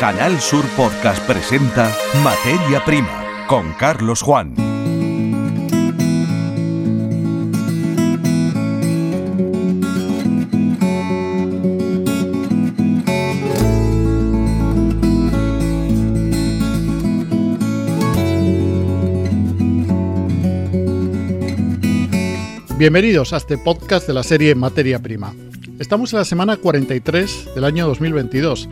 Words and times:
Canal 0.00 0.40
Sur 0.40 0.64
Podcast 0.78 1.22
presenta 1.26 1.94
Materia 2.24 2.82
Prima 2.86 3.44
con 3.46 3.74
Carlos 3.74 4.22
Juan. 4.22 4.54
Bienvenidos 22.78 23.34
a 23.34 23.36
este 23.36 23.58
podcast 23.58 24.06
de 24.06 24.14
la 24.14 24.22
serie 24.22 24.54
Materia 24.54 24.98
Prima. 24.98 25.34
Estamos 25.78 26.10
en 26.14 26.20
la 26.20 26.24
semana 26.24 26.56
43 26.56 27.54
del 27.54 27.64
año 27.64 27.86
2022. 27.86 28.66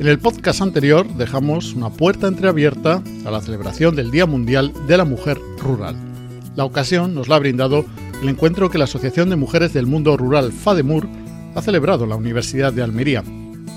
En 0.00 0.08
el 0.08 0.18
podcast 0.18 0.60
anterior 0.60 1.06
dejamos 1.14 1.72
una 1.74 1.88
puerta 1.88 2.26
entreabierta 2.26 3.00
a 3.24 3.30
la 3.30 3.40
celebración 3.40 3.94
del 3.94 4.10
Día 4.10 4.26
Mundial 4.26 4.72
de 4.88 4.96
la 4.96 5.04
Mujer 5.04 5.38
Rural. 5.58 5.94
La 6.56 6.64
ocasión 6.64 7.14
nos 7.14 7.28
la 7.28 7.36
ha 7.36 7.38
brindado 7.38 7.84
el 8.20 8.28
encuentro 8.28 8.70
que 8.70 8.78
la 8.78 8.84
Asociación 8.84 9.30
de 9.30 9.36
Mujeres 9.36 9.72
del 9.72 9.86
Mundo 9.86 10.16
Rural 10.16 10.50
FADEMUR 10.50 11.06
ha 11.54 11.62
celebrado 11.62 12.04
en 12.04 12.10
la 12.10 12.16
Universidad 12.16 12.72
de 12.72 12.82
Almería. 12.82 13.22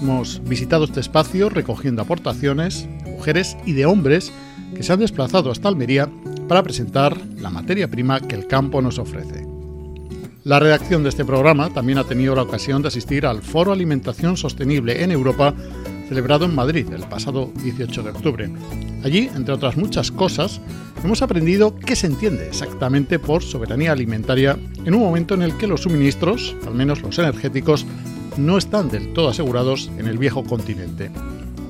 Hemos 0.02 0.41
visitado 0.44 0.85
este 0.85 1.02
espacio 1.02 1.49
recogiendo 1.49 2.02
aportaciones 2.02 2.88
de 3.03 3.11
mujeres 3.11 3.55
y 3.67 3.73
de 3.73 3.86
hombres 3.86 4.34
que 4.75 4.81
se 4.81 4.94
han 4.94 4.99
desplazado 4.99 5.52
hasta 5.52 5.70
Almería 5.70 6.09
para 6.47 6.63
presentar 6.63 7.16
la 7.38 7.52
materia 7.52 7.89
prima 7.89 8.22
que 8.22 8.36
el 8.36 8.47
campo 8.47 8.81
nos 8.81 8.97
ofrece. 8.97 9.45
La 10.44 10.59
redacción 10.59 11.03
de 11.03 11.09
este 11.09 11.25
programa 11.25 11.70
también 11.70 11.99
ha 11.99 12.05
tenido 12.05 12.34
la 12.34 12.41
ocasión 12.41 12.81
de 12.81 12.88
asistir 12.88 13.25
al 13.25 13.44
Foro 13.44 13.72
Alimentación 13.72 14.36
Sostenible 14.36 15.03
en 15.03 15.11
Europa 15.11 15.53
celebrado 16.07 16.45
en 16.45 16.55
Madrid 16.55 16.88
el 16.93 17.03
pasado 17.03 17.52
18 17.63 18.03
de 18.03 18.09
octubre. 18.09 18.49
Allí, 19.03 19.29
entre 19.35 19.53
otras 19.53 19.77
muchas 19.77 20.11
cosas, 20.11 20.61
hemos 21.03 21.22
aprendido 21.22 21.75
qué 21.75 21.95
se 21.95 22.08
entiende 22.08 22.47
exactamente 22.47 23.19
por 23.19 23.44
soberanía 23.44 23.91
alimentaria 23.91 24.58
en 24.86 24.94
un 24.95 25.02
momento 25.02 25.33
en 25.33 25.41
el 25.41 25.58
que 25.58 25.67
los 25.67 25.81
suministros, 25.81 26.55
al 26.66 26.73
menos 26.73 27.02
los 27.02 27.19
energéticos, 27.19 27.86
no 28.38 28.58
están 28.58 28.89
del 28.89 29.14
todo 29.14 29.30
asegurados 29.30 29.89
en 29.97 30.08
el 30.08 30.17
viejo 30.17 30.44
continente. 30.44 31.11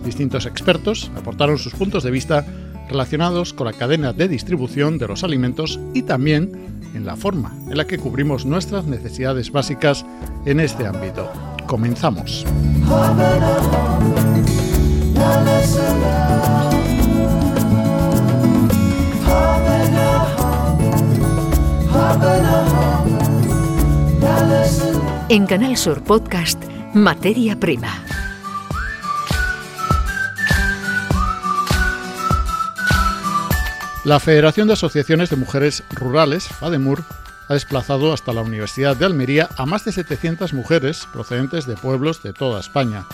Distintos 0.03 0.45
expertos 0.45 1.11
aportaron 1.15 1.57
sus 1.57 1.73
puntos 1.73 2.03
de 2.03 2.11
vista 2.11 2.45
relacionados 2.89 3.53
con 3.53 3.67
la 3.67 3.73
cadena 3.73 4.13
de 4.13 4.27
distribución 4.27 4.97
de 4.97 5.07
los 5.07 5.23
alimentos 5.23 5.79
y 5.93 6.03
también 6.03 6.51
en 6.93 7.05
la 7.05 7.15
forma 7.15 7.53
en 7.69 7.77
la 7.77 7.85
que 7.85 7.97
cubrimos 7.97 8.45
nuestras 8.45 8.85
necesidades 8.85 9.51
básicas 9.51 10.05
en 10.45 10.59
este 10.59 10.85
ámbito. 10.85 11.29
Comenzamos. 11.67 12.45
En 25.29 25.45
Canal 25.45 25.75
Sur 25.75 26.03
Podcast, 26.03 26.63
Materia 26.93 27.59
Prima. 27.59 28.03
La 34.05 34.21
Federación 34.21 34.67
de 34.67 34.73
Asociaciones 34.73 35.29
de 35.29 35.35
Mujeres 35.35 35.83
Rurales, 35.91 36.47
FADEMUR, 36.47 37.03
ha 37.49 37.53
desplazado 37.53 38.13
hasta 38.13 38.31
la 38.31 38.41
Universidad 38.41 38.95
de 38.95 39.05
Almería 39.05 39.49
a 39.57 39.65
más 39.65 39.83
de 39.83 39.91
700 39.91 40.53
mujeres 40.53 41.07
procedentes 41.11 41.67
de 41.67 41.75
pueblos 41.75 42.23
de 42.23 42.31
toda 42.31 42.61
España. 42.61 43.05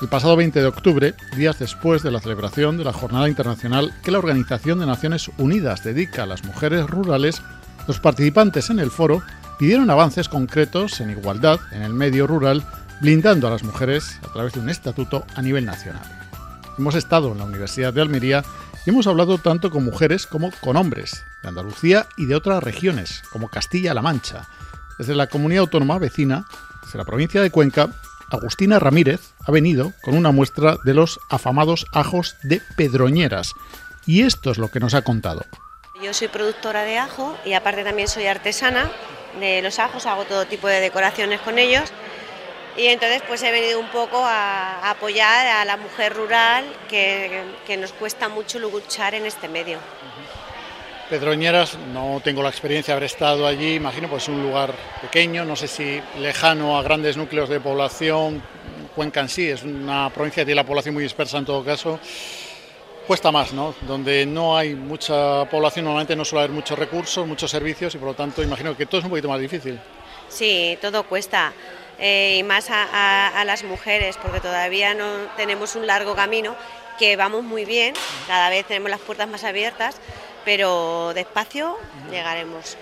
El 0.00 0.08
pasado 0.08 0.34
20 0.34 0.60
de 0.60 0.66
octubre, 0.66 1.14
días 1.36 1.58
después 1.58 2.02
de 2.02 2.10
la 2.10 2.20
celebración 2.20 2.78
de 2.78 2.84
la 2.84 2.92
Jornada 2.92 3.28
Internacional 3.28 3.92
que 4.02 4.10
la 4.10 4.18
Organización 4.18 4.78
de 4.78 4.86
Naciones 4.86 5.30
Unidas 5.36 5.84
dedica 5.84 6.22
a 6.22 6.26
las 6.26 6.42
mujeres 6.42 6.86
rurales, 6.86 7.42
los 7.86 8.00
participantes 8.00 8.70
en 8.70 8.78
el 8.78 8.90
foro 8.90 9.22
pidieron 9.58 9.90
avances 9.90 10.30
concretos 10.30 11.02
en 11.02 11.10
igualdad 11.10 11.60
en 11.70 11.82
el 11.82 11.92
medio 11.92 12.26
rural, 12.26 12.64
blindando 13.02 13.46
a 13.46 13.50
las 13.50 13.62
mujeres 13.62 14.18
a 14.26 14.32
través 14.32 14.54
de 14.54 14.60
un 14.60 14.70
estatuto 14.70 15.26
a 15.34 15.42
nivel 15.42 15.66
nacional. 15.66 16.02
Hemos 16.78 16.94
estado 16.94 17.32
en 17.32 17.38
la 17.38 17.44
Universidad 17.44 17.92
de 17.92 18.00
Almería 18.00 18.42
y 18.86 18.90
hemos 18.90 19.06
hablado 19.06 19.36
tanto 19.36 19.70
con 19.70 19.84
mujeres 19.84 20.26
como 20.26 20.50
con 20.62 20.78
hombres, 20.78 21.24
de 21.42 21.50
Andalucía 21.50 22.06
y 22.16 22.24
de 22.24 22.36
otras 22.36 22.62
regiones, 22.62 23.22
como 23.30 23.48
Castilla-La 23.48 24.00
Mancha. 24.00 24.48
Desde 24.96 25.14
la 25.14 25.26
comunidad 25.26 25.64
autónoma 25.64 25.98
vecina, 25.98 26.46
desde 26.86 26.96
la 26.96 27.04
provincia 27.04 27.42
de 27.42 27.50
Cuenca, 27.50 27.90
Agustina 28.30 28.78
Ramírez 28.78 29.29
ha 29.46 29.52
venido 29.52 29.92
con 30.02 30.16
una 30.16 30.32
muestra 30.32 30.76
de 30.84 30.94
los 30.94 31.20
afamados 31.28 31.86
ajos 31.92 32.36
de 32.42 32.60
Pedroñeras. 32.76 33.54
Y 34.06 34.22
esto 34.22 34.50
es 34.50 34.58
lo 34.58 34.70
que 34.70 34.80
nos 34.80 34.94
ha 34.94 35.02
contado. 35.02 35.44
Yo 36.02 36.14
soy 36.14 36.28
productora 36.28 36.82
de 36.82 36.98
ajo 36.98 37.36
y 37.44 37.52
aparte 37.52 37.84
también 37.84 38.08
soy 38.08 38.26
artesana 38.26 38.90
de 39.38 39.62
los 39.62 39.78
ajos, 39.78 40.06
hago 40.06 40.24
todo 40.24 40.46
tipo 40.46 40.66
de 40.66 40.80
decoraciones 40.80 41.40
con 41.40 41.58
ellos 41.58 41.92
y 42.76 42.86
entonces 42.86 43.22
pues 43.26 43.42
he 43.42 43.50
venido 43.50 43.78
un 43.78 43.88
poco 43.88 44.18
a, 44.24 44.90
apoyar 44.90 45.46
a 45.46 45.64
la 45.64 45.76
mujer 45.76 46.14
rural 46.14 46.64
que, 46.88 47.76
nos 47.76 47.92
cuesta 47.92 48.28
mucho 48.28 48.58
luchar 48.58 49.14
en 49.14 49.26
este 49.26 49.48
medio. 49.48 49.78
Pedroñeras, 51.08 51.76
no 51.92 52.20
tengo 52.22 52.42
la 52.42 52.50
experiencia 52.50 52.94
de 52.94 52.98
haber 52.98 53.06
estado 53.10 53.46
allí, 53.46 53.74
imagino 53.74 54.08
pues 54.08 54.22
es 54.24 54.28
un 54.28 54.42
lugar 54.42 54.72
pequeño, 55.02 55.44
no 55.44 55.56
sé 55.56 55.66
si 55.66 56.00
lejano 56.18 56.78
a 56.78 56.82
grandes 56.82 57.16
núcleos 57.16 57.48
de 57.48 57.58
población, 57.58 58.40
Cuenca 59.00 59.20
en 59.20 59.30
sí 59.30 59.48
es 59.48 59.62
una 59.62 60.10
provincia 60.12 60.42
que 60.42 60.44
tiene 60.44 60.56
la 60.56 60.66
población 60.66 60.92
muy 60.92 61.02
dispersa 61.02 61.38
en 61.38 61.46
todo 61.46 61.64
caso, 61.64 61.98
cuesta 63.06 63.32
más, 63.32 63.50
¿no? 63.54 63.74
Donde 63.88 64.26
no 64.26 64.58
hay 64.58 64.74
mucha 64.74 65.46
población 65.46 65.86
normalmente 65.86 66.14
no 66.14 66.22
suele 66.22 66.44
haber 66.44 66.54
muchos 66.54 66.78
recursos, 66.78 67.26
muchos 67.26 67.50
servicios 67.50 67.94
y 67.94 67.96
por 67.96 68.08
lo 68.08 68.14
tanto 68.14 68.42
imagino 68.42 68.76
que 68.76 68.84
todo 68.84 68.98
es 68.98 69.04
un 69.04 69.08
poquito 69.08 69.30
más 69.30 69.40
difícil. 69.40 69.80
Sí, 70.28 70.76
todo 70.82 71.04
cuesta. 71.04 71.54
Eh, 71.98 72.36
y 72.40 72.42
más 72.42 72.66
a, 72.68 73.42
las 73.46 73.64
mujeres, 73.64 74.18
porque 74.18 74.38
todavía 74.38 74.92
no 74.92 75.06
tenemos 75.34 75.76
un 75.76 75.86
largo 75.86 76.14
camino, 76.14 76.54
que 76.98 77.16
vamos 77.16 77.42
muy 77.42 77.64
bien, 77.64 77.94
cada 78.26 78.50
vez 78.50 78.66
tenemos 78.66 78.90
las 78.90 79.00
puertas 79.00 79.30
más 79.30 79.44
abiertas, 79.44 79.96
pero 80.44 81.14
despacio 81.14 81.78
llegaremos. 82.10 82.76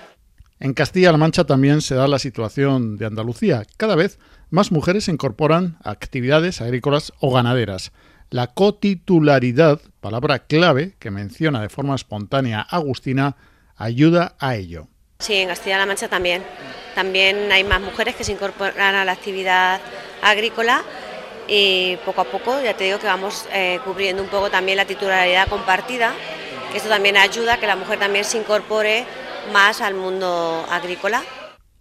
En 0.60 0.74
Castilla-La 0.74 1.18
Mancha 1.18 1.44
también 1.44 1.80
se 1.80 1.94
da 1.94 2.08
la 2.08 2.18
situación 2.18 2.96
de 2.96 3.06
Andalucía. 3.06 3.64
Cada 3.76 3.94
vez 3.94 4.18
más 4.50 4.72
mujeres 4.72 5.04
se 5.04 5.12
incorporan 5.12 5.78
a 5.84 5.90
actividades 5.90 6.60
agrícolas 6.60 7.12
o 7.20 7.32
ganaderas. 7.32 7.92
La 8.30 8.48
cotitularidad, 8.48 9.80
palabra 10.00 10.40
clave 10.40 10.96
que 10.98 11.12
menciona 11.12 11.62
de 11.62 11.68
forma 11.68 11.94
espontánea 11.94 12.60
Agustina, 12.60 13.36
ayuda 13.76 14.34
a 14.40 14.56
ello. 14.56 14.88
Sí, 15.20 15.34
en 15.34 15.48
Castilla-La 15.48 15.86
Mancha 15.86 16.08
también. 16.08 16.42
También 16.96 17.52
hay 17.52 17.62
más 17.62 17.80
mujeres 17.80 18.16
que 18.16 18.24
se 18.24 18.32
incorporan 18.32 18.96
a 18.96 19.04
la 19.04 19.12
actividad 19.12 19.80
agrícola 20.22 20.82
y 21.46 21.96
poco 22.04 22.20
a 22.22 22.24
poco, 22.24 22.60
ya 22.62 22.76
te 22.76 22.84
digo 22.84 22.98
que 22.98 23.06
vamos 23.06 23.46
eh, 23.52 23.78
cubriendo 23.84 24.22
un 24.22 24.28
poco 24.28 24.50
también 24.50 24.76
la 24.76 24.84
titularidad 24.84 25.48
compartida, 25.48 26.12
que 26.72 26.78
esto 26.78 26.88
también 26.88 27.16
ayuda 27.16 27.54
a 27.54 27.60
que 27.60 27.66
la 27.66 27.76
mujer 27.76 28.00
también 28.00 28.24
se 28.24 28.38
incorpore 28.38 29.06
más 29.48 29.80
al 29.80 29.94
mundo 29.94 30.64
agrícola. 30.70 31.22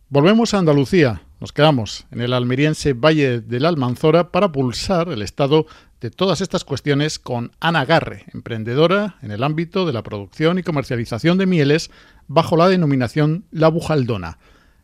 Volvemos 0.10 0.54
a 0.54 0.60
Andalucía. 0.60 1.22
Nos 1.40 1.52
quedamos 1.52 2.08
en 2.12 2.22
el 2.22 2.34
almeriense 2.34 2.94
Valle 2.94 3.42
de 3.42 3.60
la 3.60 3.70
Almanzora 3.70 4.32
para 4.32 4.52
pulsar 4.52 5.10
el 5.10 5.22
estado 5.22 5.68
de 6.02 6.10
todas 6.10 6.42
estas 6.42 6.64
cuestiones 6.64 7.20
con 7.20 7.52
Ana 7.60 7.86
Garre, 7.86 8.26
emprendedora 8.34 9.18
en 9.22 9.32
el 9.32 9.44
ámbito 9.44 9.86
de 9.86 9.94
la 9.94 10.04
producción 10.04 10.60
y 10.60 10.64
comercialización 10.64 11.38
de 11.38 11.46
mieles 11.46 11.92
bajo 12.28 12.58
la 12.58 12.68
denominación 12.68 13.46
La 13.52 13.68
Bujaldona. 13.68 14.40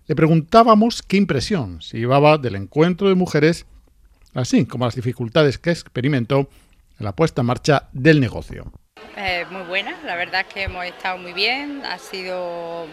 Le 0.05 0.15
preguntábamos 0.15 1.01
qué 1.01 1.17
impresión 1.17 1.81
se 1.81 1.97
llevaba 1.97 2.37
del 2.37 2.55
encuentro 2.55 3.07
de 3.07 3.15
mujeres, 3.15 3.65
así 4.33 4.65
como 4.65 4.85
las 4.85 4.95
dificultades 4.95 5.57
que 5.57 5.71
experimentó 5.71 6.49
en 6.99 7.05
la 7.05 7.15
puesta 7.15 7.41
en 7.41 7.47
marcha 7.47 7.89
del 7.93 8.19
negocio. 8.19 8.71
Eh, 9.15 9.45
muy 9.51 9.61
buena, 9.63 9.95
la 10.05 10.15
verdad 10.15 10.41
es 10.41 10.53
que 10.53 10.63
hemos 10.63 10.83
estado 10.85 11.19
muy 11.19 11.33
bien, 11.33 11.83
ha 11.85 11.99
sido, 11.99 12.87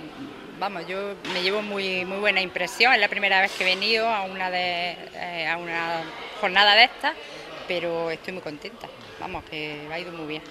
vamos, 0.59 0.87
yo 0.87 1.15
me 1.33 1.43
llevo 1.43 1.63
muy, 1.63 2.05
muy 2.05 2.19
buena 2.19 2.43
impresión, 2.43 2.93
es 2.93 3.01
la 3.01 3.09
primera 3.09 3.41
vez 3.41 3.51
que 3.53 3.65
he 3.65 3.75
venido 3.75 4.07
a 4.07 4.25
una, 4.25 4.51
de, 4.51 4.99
eh, 5.15 5.49
a 5.49 5.57
una 5.57 6.03
jornada 6.39 6.75
de 6.75 6.85
estas, 6.85 7.15
pero 7.67 8.11
estoy 8.11 8.35
muy 8.35 8.43
contenta, 8.43 8.87
vamos, 9.19 9.45
que 9.45 9.89
ha 9.91 9.99
ido 9.99 10.13
muy 10.13 10.27
bien. 10.27 10.43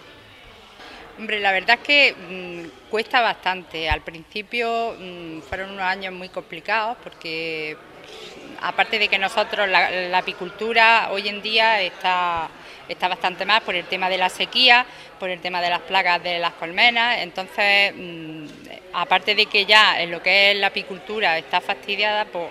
Hombre, 1.20 1.40
la 1.40 1.52
verdad 1.52 1.78
es 1.82 1.86
que 1.86 2.16
mm, 2.16 2.90
cuesta 2.90 3.20
bastante. 3.20 3.90
Al 3.90 4.02
principio 4.02 4.96
mm, 4.98 5.42
fueron 5.42 5.72
unos 5.72 5.84
años 5.84 6.14
muy 6.14 6.30
complicados 6.30 6.98
porque, 7.04 7.76
aparte 8.62 8.98
de 8.98 9.10
que 9.10 9.20
nosotros, 9.20 9.68
la, 9.68 10.18
apicultura 10.18 11.10
hoy 11.12 11.28
en 11.28 11.42
día 11.42 11.82
está, 11.82 12.50
está 12.90 13.08
bastante 13.08 13.46
más 13.46 13.62
por 13.62 13.76
el 13.76 13.86
tema 13.86 14.10
de 14.10 14.18
la 14.18 14.30
sequía, 14.30 14.86
por 15.20 15.30
el 15.30 15.40
tema 15.40 15.62
de 15.62 15.70
las 15.70 15.82
plagas 15.82 16.22
de 16.22 16.40
las 16.40 16.54
colmenas. 16.54 17.20
Entonces, 17.20 17.94
mm, 17.96 18.46
aparte 18.94 19.36
de 19.36 19.46
que 19.46 19.66
ya 19.66 20.02
en 20.02 20.12
lo 20.12 20.22
que 20.22 20.52
es 20.52 20.58
la 20.58 20.68
apicultura 20.68 21.38
está 21.38 21.62
fastidiada, 21.62 22.26
pues 22.26 22.50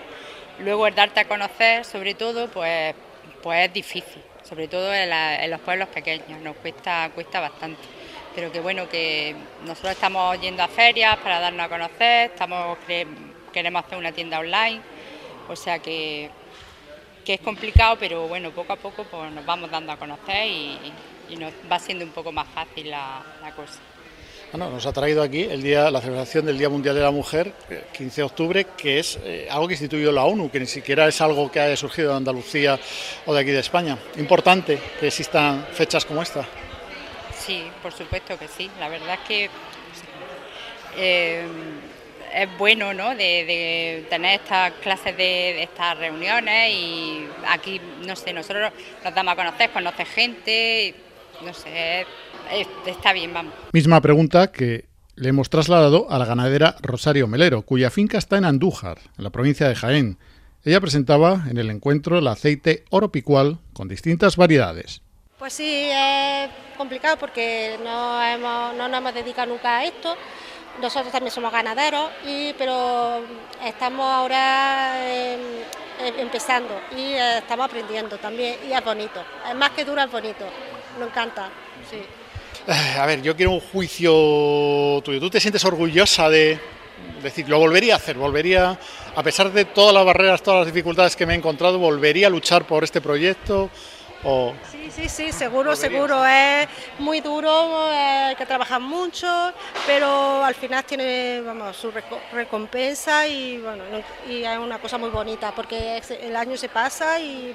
luego 0.60 0.86
el 0.86 0.94
darte 0.94 1.20
a 1.20 1.28
conocer, 1.28 1.84
sobre 1.84 2.14
todo, 2.14 2.48
pues, 2.48 2.94
pues 3.42 3.66
es 3.66 3.72
difícil 3.72 4.22
sobre 4.48 4.66
todo 4.66 4.94
en, 4.94 5.50
los 5.50 5.60
pueblos 5.60 5.88
pequeños, 5.88 6.40
nos 6.40 6.56
cuesta, 6.56 7.10
cuesta 7.14 7.40
bastante. 7.40 7.82
Pero 8.34 8.50
que 8.50 8.60
bueno, 8.60 8.88
que 8.88 9.34
nosotros 9.64 9.92
estamos 9.92 10.40
yendo 10.40 10.62
a 10.62 10.68
ferias 10.68 11.16
para 11.18 11.40
darnos 11.40 11.66
a 11.66 11.68
conocer, 11.68 12.30
estamos 12.30 12.78
queremos 13.52 13.84
hacer 13.84 13.98
una 13.98 14.12
tienda 14.12 14.38
online, 14.38 14.80
o 15.48 15.56
sea 15.56 15.80
que, 15.80 16.30
que 17.24 17.34
es 17.34 17.40
complicado, 17.40 17.96
pero 17.98 18.26
bueno, 18.28 18.50
poco 18.50 18.72
a 18.72 18.76
poco 18.76 19.04
pues, 19.04 19.32
nos 19.32 19.44
vamos 19.44 19.70
dando 19.70 19.92
a 19.92 19.96
conocer 19.96 20.46
y, 20.46 20.78
nos 21.38 21.52
va 21.70 21.78
siendo 21.78 22.04
un 22.06 22.10
poco 22.12 22.32
más 22.32 22.48
fácil 22.48 22.88
la 22.88 23.52
cosa. 23.54 23.80
Bueno, 24.50 24.70
nos 24.70 24.86
ha 24.86 24.94
traído 24.94 25.22
aquí 25.22 25.42
el 25.42 25.62
día, 25.62 25.90
la 25.90 26.00
celebración 26.00 26.46
del 26.46 26.56
Día 26.56 26.70
Mundial 26.70 26.94
de 26.94 27.02
la 27.02 27.10
Mujer, 27.10 27.52
15 27.92 28.22
de 28.22 28.24
octubre, 28.24 28.66
que 28.78 28.98
es 28.98 29.18
eh, 29.22 29.46
algo 29.50 29.68
que 29.68 29.74
instituyó 29.74 30.10
la 30.10 30.24
ONU, 30.24 30.50
que 30.50 30.58
ni 30.58 30.66
siquiera 30.66 31.06
es 31.06 31.20
algo 31.20 31.52
que 31.52 31.60
haya 31.60 31.76
surgido 31.76 32.12
de 32.12 32.16
Andalucía 32.16 32.80
o 33.26 33.34
de 33.34 33.40
aquí 33.40 33.50
de 33.50 33.58
España. 33.58 33.98
Importante 34.16 34.78
que 34.98 35.08
existan 35.08 35.66
fechas 35.70 36.06
como 36.06 36.22
esta. 36.22 36.46
Sí, 37.38 37.64
por 37.82 37.92
supuesto 37.92 38.38
que 38.38 38.48
sí. 38.48 38.70
La 38.80 38.88
verdad 38.88 39.18
es 39.20 39.28
que 39.28 39.50
eh, 40.96 41.46
es 42.34 42.58
bueno 42.58 42.94
¿no? 42.94 43.14
de, 43.14 44.06
tener 44.10 44.40
estas 44.40 44.72
clases 44.74 45.16
de, 45.16 45.62
estas 45.62 45.98
reuniones 45.98 46.72
y 46.72 47.26
aquí, 47.48 47.80
no 48.06 48.16
sé, 48.16 48.32
nosotros 48.32 48.72
nos 49.04 49.14
damos 49.14 49.32
a 49.32 49.36
conocer, 49.36 49.70
conocer 49.70 50.06
gente, 50.06 50.94
no 51.44 51.52
sé, 51.54 52.06
está 52.86 53.12
bien, 53.12 53.32
vamos. 53.32 53.54
Misma 53.72 54.00
pregunta 54.00 54.50
que 54.52 54.86
le 55.16 55.30
hemos 55.30 55.50
trasladado 55.50 56.06
a 56.10 56.18
la 56.18 56.24
ganadera 56.24 56.76
Rosario 56.80 57.26
Melero, 57.26 57.62
cuya 57.62 57.90
finca 57.90 58.18
está 58.18 58.38
en 58.38 58.44
Andújar, 58.44 58.98
en 59.16 59.24
la 59.24 59.30
provincia 59.30 59.68
de 59.68 59.74
Jaén. 59.74 60.18
Ella 60.64 60.80
presentaba 60.80 61.44
en 61.50 61.58
el 61.58 61.70
encuentro 61.70 62.18
el 62.18 62.26
aceite 62.28 62.84
oro 62.90 63.10
picual 63.10 63.58
con 63.72 63.88
distintas 63.88 64.36
variedades. 64.36 65.02
Pues 65.38 65.52
sí, 65.52 65.88
es 65.90 66.50
complicado 66.76 67.16
porque 67.16 67.78
no, 67.82 68.22
hemos, 68.22 68.74
no 68.74 68.88
nos 68.88 68.98
hemos 68.98 69.14
dedicado 69.14 69.52
nunca 69.52 69.78
a 69.78 69.84
esto. 69.84 70.16
Nosotros 70.80 71.10
también 71.10 71.32
somos 71.32 71.52
ganaderos, 71.52 72.10
y, 72.24 72.52
pero 72.54 73.22
estamos 73.64 74.06
ahora 74.06 74.94
empezando 76.18 76.80
y 76.96 77.14
estamos 77.14 77.66
aprendiendo 77.66 78.16
también 78.18 78.56
y 78.68 78.72
es 78.72 78.84
bonito. 78.84 79.20
Es 79.48 79.54
más 79.54 79.70
que 79.70 79.84
duro, 79.84 80.02
es 80.02 80.10
bonito. 80.10 80.44
Nos 80.98 81.08
encanta, 81.08 81.48
sí. 81.90 82.00
A 82.98 83.06
ver, 83.06 83.22
yo 83.22 83.34
quiero 83.34 83.52
un 83.52 83.60
juicio 83.60 85.00
tuyo. 85.02 85.18
¿Tú 85.20 85.30
te 85.30 85.40
sientes 85.40 85.64
orgullosa 85.64 86.28
de 86.28 86.60
decir, 87.22 87.48
lo 87.48 87.58
volvería 87.58 87.94
a 87.94 87.96
hacer? 87.96 88.16
¿Volvería, 88.16 88.78
a 89.16 89.22
pesar 89.22 89.50
de 89.52 89.64
todas 89.64 89.94
las 89.94 90.04
barreras, 90.04 90.42
todas 90.42 90.60
las 90.60 90.66
dificultades 90.72 91.16
que 91.16 91.26
me 91.26 91.34
he 91.34 91.36
encontrado, 91.36 91.78
volvería 91.78 92.26
a 92.26 92.30
luchar 92.30 92.66
por 92.66 92.84
este 92.84 93.00
proyecto? 93.00 93.70
O... 94.24 94.54
Sí, 94.70 94.90
sí, 94.90 95.08
sí, 95.08 95.32
seguro, 95.32 95.76
seguro. 95.76 96.24
Es 96.26 96.68
muy 96.98 97.20
duro, 97.20 97.50
hay 97.90 98.34
que 98.36 98.46
trabajar 98.46 98.80
mucho, 98.80 99.26
pero 99.86 100.44
al 100.44 100.54
final 100.54 100.84
tiene 100.84 101.40
vamos, 101.40 101.76
su 101.76 101.92
recompensa 102.32 103.26
y, 103.26 103.58
bueno, 103.58 103.84
y 104.28 104.42
es 104.42 104.58
una 104.58 104.78
cosa 104.78 104.98
muy 104.98 105.10
bonita 105.10 105.52
porque 105.54 106.00
el 106.22 106.36
año 106.36 106.56
se 106.56 106.68
pasa 106.68 107.20
y 107.20 107.54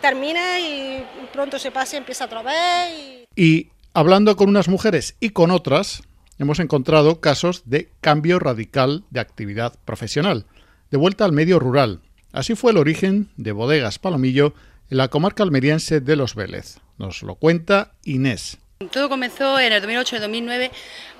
termina 0.00 0.58
y 0.58 1.04
pronto 1.32 1.58
se 1.58 1.70
pasa 1.70 1.96
y 1.96 1.98
empieza 1.98 2.24
otra 2.24 2.42
vez. 2.42 3.26
Y... 3.36 3.42
y 3.42 3.70
Hablando 3.94 4.36
con 4.36 4.48
unas 4.48 4.68
mujeres 4.68 5.16
y 5.18 5.30
con 5.30 5.50
otras, 5.50 6.04
hemos 6.38 6.60
encontrado 6.60 7.20
casos 7.20 7.62
de 7.64 7.90
cambio 8.00 8.38
radical 8.38 9.02
de 9.10 9.18
actividad 9.18 9.76
profesional, 9.84 10.46
de 10.92 10.98
vuelta 10.98 11.24
al 11.24 11.32
medio 11.32 11.58
rural. 11.58 12.00
Así 12.30 12.54
fue 12.54 12.70
el 12.70 12.76
origen 12.76 13.30
de 13.36 13.50
Bodegas 13.50 13.98
Palomillo 13.98 14.54
en 14.90 14.96
la 14.96 15.08
comarca 15.08 15.42
almeriense 15.42 16.00
de 16.00 16.16
Los 16.16 16.34
Vélez. 16.34 16.78
Nos 16.96 17.22
lo 17.22 17.34
cuenta 17.34 17.92
Inés. 18.04 18.58
Todo 18.92 19.08
comenzó 19.08 19.58
en 19.58 19.72
el 19.72 19.80
2008 19.80 20.16
y 20.16 20.18
2009 20.20 20.70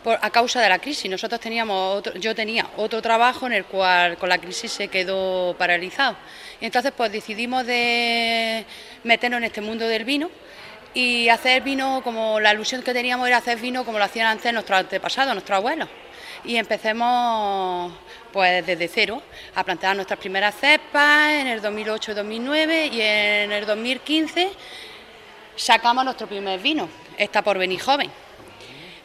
por, 0.04 0.18
a 0.22 0.30
causa 0.30 0.60
de 0.60 0.68
la 0.68 0.78
crisis. 0.78 1.10
Nosotros 1.10 1.40
teníamos 1.40 2.02
yo 2.20 2.34
tenía 2.34 2.70
otro 2.76 3.02
trabajo 3.02 3.46
en 3.46 3.52
el 3.52 3.64
cual 3.64 4.16
con 4.16 4.28
la 4.28 4.38
crisis 4.38 4.72
se 4.72 4.88
quedó 4.88 5.56
paralizado. 5.58 6.16
Y 6.60 6.66
entonces 6.66 6.92
pues 6.96 7.10
decidimos 7.10 7.66
de 7.66 8.64
meternos 9.04 9.38
en 9.38 9.44
este 9.44 9.60
mundo 9.60 9.88
del 9.88 10.04
vino 10.04 10.30
y 10.94 11.28
hacer 11.28 11.62
vino 11.62 12.00
como 12.02 12.40
la 12.40 12.54
ilusión 12.54 12.82
que 12.82 12.92
teníamos 12.92 13.26
era 13.28 13.38
hacer 13.38 13.58
vino 13.58 13.84
como 13.84 13.98
lo 13.98 14.04
hacían 14.04 14.26
antes 14.26 14.52
nuestros 14.52 14.78
antepasados, 14.78 15.34
nuestros 15.34 15.56
abuelos. 15.56 15.88
Y 16.44 16.56
empecemos 16.56 17.92
pues 18.38 18.64
desde 18.64 18.86
cero 18.86 19.20
a 19.56 19.64
plantar 19.64 19.96
nuestras 19.96 20.16
primeras 20.20 20.54
cepas 20.54 21.28
en 21.32 21.48
el 21.48 21.60
2008-2009 21.60 22.92
y 22.92 23.00
en 23.00 23.50
el 23.50 23.66
2015 23.66 24.50
sacamos 25.56 26.04
nuestro 26.04 26.28
primer 26.28 26.60
vino, 26.60 26.88
está 27.16 27.42
por 27.42 27.58
venir 27.58 27.80
joven. 27.80 28.08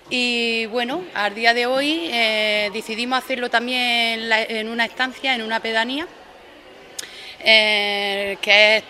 Y 0.08 0.68
bueno, 0.68 1.04
al 1.16 1.34
día 1.34 1.56
de 1.56 1.66
hoy 1.66 2.10
eh, 2.12 2.70
decidimos 2.74 3.24
hacerlo 3.24 3.50
también 3.50 4.32
en 4.32 4.70
una 4.70 4.86
estancia, 4.86 5.34
en 5.34 5.42
una 5.42 5.60
pedanía, 5.60 6.06
eh, 7.40 8.38
que 8.40 8.78
es 8.78 8.84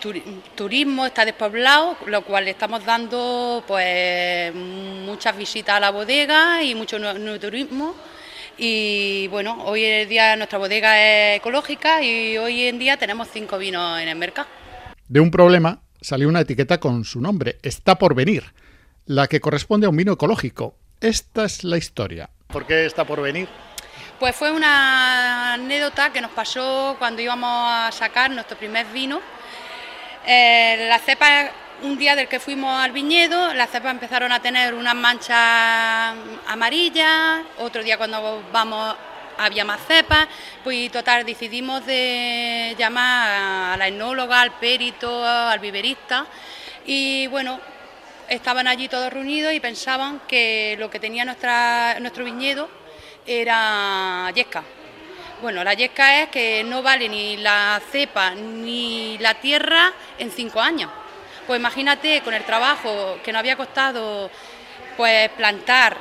turismo, 0.54 1.06
está 1.06 1.24
despoblado, 1.24 1.96
lo 2.04 2.20
cual 2.20 2.44
le 2.44 2.50
estamos 2.50 2.84
dando 2.84 3.64
pues 3.66 4.54
muchas 4.54 5.34
visitas 5.38 5.76
a 5.76 5.80
la 5.80 5.90
bodega 5.90 6.62
y 6.62 6.74
mucho 6.74 6.98
turismo. 7.40 7.94
Y 8.58 9.28
bueno, 9.28 9.64
hoy 9.64 9.84
en 9.84 10.08
día 10.08 10.36
nuestra 10.36 10.58
bodega 10.58 11.00
es 11.00 11.38
ecológica 11.38 12.02
y 12.02 12.38
hoy 12.38 12.68
en 12.68 12.78
día 12.78 12.96
tenemos 12.96 13.28
cinco 13.32 13.58
vinos 13.58 14.00
en 14.00 14.08
el 14.08 14.16
mercado. 14.16 14.48
De 15.08 15.20
un 15.20 15.30
problema 15.30 15.80
salió 16.00 16.28
una 16.28 16.40
etiqueta 16.40 16.78
con 16.78 17.04
su 17.04 17.20
nombre, 17.20 17.58
está 17.62 17.96
por 17.96 18.14
venir, 18.14 18.52
la 19.06 19.26
que 19.26 19.40
corresponde 19.40 19.86
a 19.86 19.90
un 19.90 19.96
vino 19.96 20.12
ecológico. 20.12 20.76
Esta 21.00 21.44
es 21.44 21.64
la 21.64 21.76
historia. 21.76 22.30
¿Por 22.48 22.66
qué 22.66 22.86
está 22.86 23.04
por 23.04 23.20
venir? 23.20 23.48
Pues 24.20 24.36
fue 24.36 24.52
una 24.52 25.54
anécdota 25.54 26.12
que 26.12 26.20
nos 26.20 26.30
pasó 26.30 26.96
cuando 26.98 27.20
íbamos 27.20 27.50
a 27.50 27.90
sacar 27.90 28.30
nuestro 28.30 28.56
primer 28.56 28.86
vino. 28.86 29.20
Eh, 30.26 30.86
las 30.88 31.02
cepas, 31.02 31.50
un 31.82 31.98
día 31.98 32.14
del 32.16 32.28
que 32.28 32.40
fuimos 32.40 32.72
al 32.82 32.92
viñedo, 32.92 33.52
las 33.54 33.70
cepas 33.70 33.92
empezaron 33.92 34.32
a 34.32 34.40
tener 34.40 34.74
unas 34.74 34.94
manchas 34.94 36.14
amarillas, 36.46 37.42
otro 37.58 37.82
día 37.82 37.98
cuando 37.98 38.42
vamos 38.52 38.96
había 39.36 39.64
más 39.64 39.80
cepas, 39.86 40.28
pues 40.62 40.92
total 40.92 41.26
decidimos 41.26 41.84
de 41.84 42.74
llamar 42.78 43.74
a 43.74 43.76
la 43.76 43.88
etnóloga, 43.88 44.40
al 44.40 44.52
perito, 44.52 45.26
al 45.26 45.58
viverista 45.58 46.26
y 46.86 47.26
bueno, 47.26 47.60
estaban 48.28 48.68
allí 48.68 48.88
todos 48.88 49.12
reunidos 49.12 49.52
y 49.52 49.60
pensaban 49.60 50.20
que 50.28 50.76
lo 50.78 50.88
que 50.88 51.00
tenía 51.00 51.24
nuestra, 51.24 51.98
nuestro 52.00 52.24
viñedo 52.24 52.68
era 53.26 54.30
yesca. 54.34 54.62
Bueno, 55.42 55.64
la 55.64 55.74
yesca 55.74 56.22
es 56.22 56.28
que 56.28 56.62
no 56.64 56.82
vale 56.82 57.08
ni 57.08 57.36
la 57.36 57.80
cepa 57.90 58.34
ni 58.34 59.18
la 59.18 59.34
tierra 59.34 59.92
en 60.18 60.30
cinco 60.30 60.60
años. 60.60 60.90
Pues 61.46 61.60
imagínate 61.60 62.22
con 62.22 62.32
el 62.32 62.42
trabajo 62.44 63.18
que 63.22 63.30
nos 63.30 63.40
había 63.40 63.56
costado 63.56 64.30
pues 64.96 65.28
plantar 65.30 65.94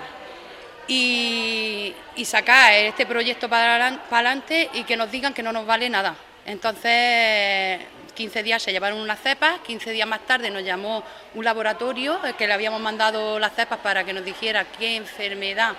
y, 0.87 1.93
sacar 2.23 2.73
este 2.73 3.05
proyecto 3.05 3.49
para 3.49 3.75
adelante 4.09 4.69
y 4.73 4.83
que 4.83 4.95
nos 4.95 5.11
digan 5.11 5.33
que 5.33 5.43
no 5.43 5.51
nos 5.51 5.65
vale 5.65 5.89
nada. 5.89 6.15
Entonces, 6.45 7.81
15 8.15 8.43
días 8.43 8.63
se 8.63 8.71
llevaron 8.71 8.99
unas 8.99 9.19
cepas, 9.19 9.59
15 9.65 9.91
días 9.91 10.07
más 10.07 10.21
tarde 10.25 10.49
nos 10.49 10.63
llamó 10.63 11.03
un 11.35 11.43
laboratorio 11.43 12.19
que 12.37 12.47
le 12.47 12.53
habíamos 12.53 12.79
mandado 12.79 13.37
las 13.37 13.53
cepas 13.53 13.79
para 13.79 14.05
que 14.05 14.13
nos 14.13 14.23
dijera 14.23 14.65
qué 14.79 14.95
enfermedad 14.95 15.73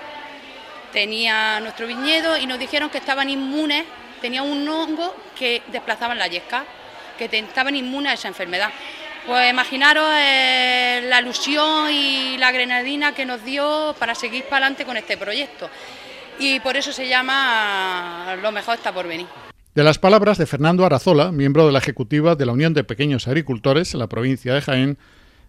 tenía 0.93 1.59
nuestro 1.61 1.87
viñedo 1.87 2.37
y 2.37 2.47
nos 2.47 2.59
dijeron 2.59 2.91
que 2.91 2.99
estaban 2.99 3.31
inmunes, 3.31 3.85
tenían 4.21 4.45
un 4.45 4.69
hongo 4.69 5.17
que 5.39 5.63
desplazaban 5.69 6.19
la 6.19 6.27
yesca, 6.27 6.65
que 7.17 7.25
estaban 7.25 7.75
inmunes 7.75 8.13
a 8.13 8.15
esa 8.15 8.29
enfermedad. 8.29 8.71
Pues 9.27 9.51
imaginaros 9.51 10.07
eh, 10.19 11.07
la 11.09 11.21
ilusión 11.21 11.91
y 11.91 12.37
la 12.37 12.53
grenadina 12.53 13.15
que 13.15 13.25
nos 13.25 13.43
dio 13.43 13.95
para 13.99 14.15
seguir 14.15 14.45
para 14.45 14.67
adelante 14.67 14.85
con 14.85 14.99
este 14.99 15.17
proyecto. 15.17 15.71
Y 16.39 16.61
por 16.61 16.77
eso 16.77 16.93
se 16.93 17.09
llama 17.09 18.37
Lo 18.43 18.53
mejor 18.53 18.75
está 18.75 18.93
por 18.93 19.09
venir. 19.09 19.27
De 19.75 19.83
las 19.83 19.99
palabras 19.99 20.37
de 20.37 20.47
Fernando 20.47 20.85
Arazola, 20.85 21.33
miembro 21.33 21.65
de 21.67 21.73
la 21.73 21.79
ejecutiva 21.79 22.37
de 22.37 22.45
la 22.45 22.53
Unión 22.53 22.75
de 22.75 22.85
Pequeños 22.85 23.27
Agricultores 23.27 23.95
en 23.95 24.01
la 24.01 24.09
provincia 24.09 24.53
de 24.53 24.61
Jaén, 24.61 24.99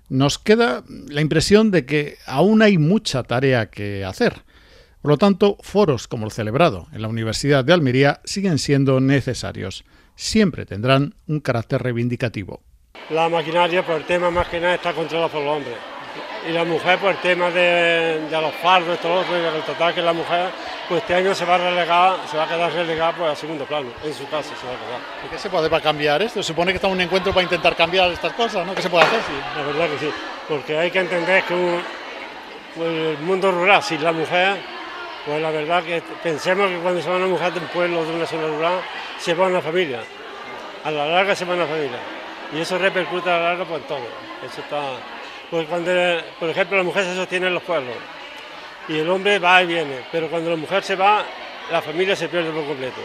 nos 0.08 0.40
queda 0.40 0.84
la 1.10 1.22
impresión 1.22 1.70
de 1.70 1.86
que 1.86 2.18
aún 2.26 2.62
hay 2.62 2.78
mucha 2.78 3.24
tarea 3.24 3.70
que 3.70 4.06
hacer. 4.06 4.44
Por 5.02 5.12
lo 5.12 5.18
tanto, 5.18 5.58
foros 5.62 6.08
como 6.08 6.26
el 6.26 6.32
celebrado 6.32 6.88
en 6.94 7.02
la 7.02 7.10
Universidad 7.10 7.66
de 7.66 7.74
Almería 7.74 8.22
siguen 8.24 8.58
siendo 8.58 9.00
necesarios. 9.02 9.84
Siempre 10.16 10.66
tendrán 10.66 11.14
un 11.28 11.42
carácter 11.42 11.84
reivindicativo. 11.84 12.64
La 13.10 13.30
maquinaria, 13.30 13.84
por 13.84 13.96
el 13.96 14.06
tema 14.06 14.32
más 14.32 14.48
que 14.48 14.60
nada, 14.60 14.76
está 14.76 14.94
controlada 14.94 15.30
por 15.30 15.42
los 15.42 15.58
hombres. 15.58 15.76
y 16.48 16.52
la 16.52 16.64
mujer, 16.64 16.98
pues 17.00 17.16
el 17.16 17.22
tema 17.22 17.52
de, 17.52 18.28
los 18.32 18.54
fardos, 18.56 19.00
todo 19.00 19.24
y 19.32 19.58
el 19.58 19.64
total 19.64 19.94
que 19.94 20.02
la 20.02 20.14
mujer, 20.14 20.50
pues 20.88 21.02
este 21.02 21.16
año 21.16 21.34
se 21.36 21.46
va 21.46 21.56
a 21.56 21.58
relegar, 21.58 22.18
se 22.30 22.38
va 22.38 22.44
a 22.44 22.48
quedar 22.48 22.72
relegada 22.72 23.14
pues 23.14 23.32
a 23.32 23.36
segundo 23.36 23.66
plano, 23.66 23.90
en 24.04 24.14
su 24.14 24.28
casa 24.28 24.56
se 24.56 24.66
va 24.66 24.74
a 24.74 24.78
quedar. 24.78 25.00
¿Y 25.26 25.30
qué 25.30 25.38
se 25.38 25.50
puede 25.50 25.70
para 25.70 25.84
cambiar 25.84 26.22
esto? 26.22 26.42
Se 26.42 26.48
supone 26.48 26.72
que 26.72 26.78
está 26.78 26.88
un 26.88 27.02
encuentro 27.02 27.32
para 27.34 27.44
intentar 27.44 27.76
cambiar 27.76 28.12
estas 28.12 28.34
cosas, 28.34 28.66
¿no? 28.66 28.74
¿Qué 28.74 28.82
se 28.82 28.90
puede 28.90 29.06
hacer? 29.06 29.20
Sí, 29.22 29.34
la 29.56 29.64
verdad 29.64 29.90
que 29.90 30.00
sí, 30.00 30.12
porque 30.48 30.78
hay 30.78 30.92
que 30.92 31.00
entender 31.00 31.44
que 31.44 31.80
pues, 32.76 32.90
el 32.90 33.18
mundo 33.20 33.52
rural, 33.52 33.84
sin 33.84 34.04
la 34.04 34.12
mujer, 34.12 34.58
pues 35.26 35.42
la 35.42 35.50
verdad 35.50 35.84
que 35.84 36.04
pensemos 36.22 36.70
que 36.70 36.78
cuando 36.78 37.02
se 37.02 37.10
va 37.10 37.18
una 37.18 37.28
mujer 37.28 37.54
de 37.54 37.60
un 37.60 37.68
pueblo, 37.68 38.04
de 38.06 38.14
una 38.14 38.26
zona 38.26 38.48
rural, 38.48 38.82
se 39.18 39.34
va 39.34 39.48
una 39.48 39.62
familia. 39.62 40.02
A 40.84 40.92
la 40.92 41.08
larga 41.08 41.36
se 41.36 41.46
va 41.46 41.56
una 41.56 41.66
familia. 41.66 42.15
Y 42.56 42.62
eso 42.62 42.78
repercute 42.78 43.30
a 43.30 43.38
la 43.38 43.44
larga 43.50 43.66
por 43.66 43.82
todo. 43.82 44.08
Eso 44.44 44.62
está 44.62 44.82
pues 45.50 45.68
cuando, 45.68 45.92
por 46.40 46.50
ejemplo, 46.50 46.78
la 46.78 46.84
mujer 46.84 47.04
se 47.04 47.16
sostiene 47.16 47.48
en 47.48 47.54
los 47.54 47.64
pueblos 47.64 47.96
y 48.88 48.98
el 48.98 49.10
hombre 49.10 49.40
va 49.40 49.62
y 49.62 49.68
viene, 49.68 50.02
pero 50.12 50.28
cuando 50.30 50.50
la 50.50 50.56
mujer 50.56 50.84
se 50.84 50.96
va, 50.96 51.24
la 51.72 51.82
familia 51.82 52.16
se 52.16 52.28
pierde 52.28 52.52
por 52.52 52.66
completo. 52.66 53.02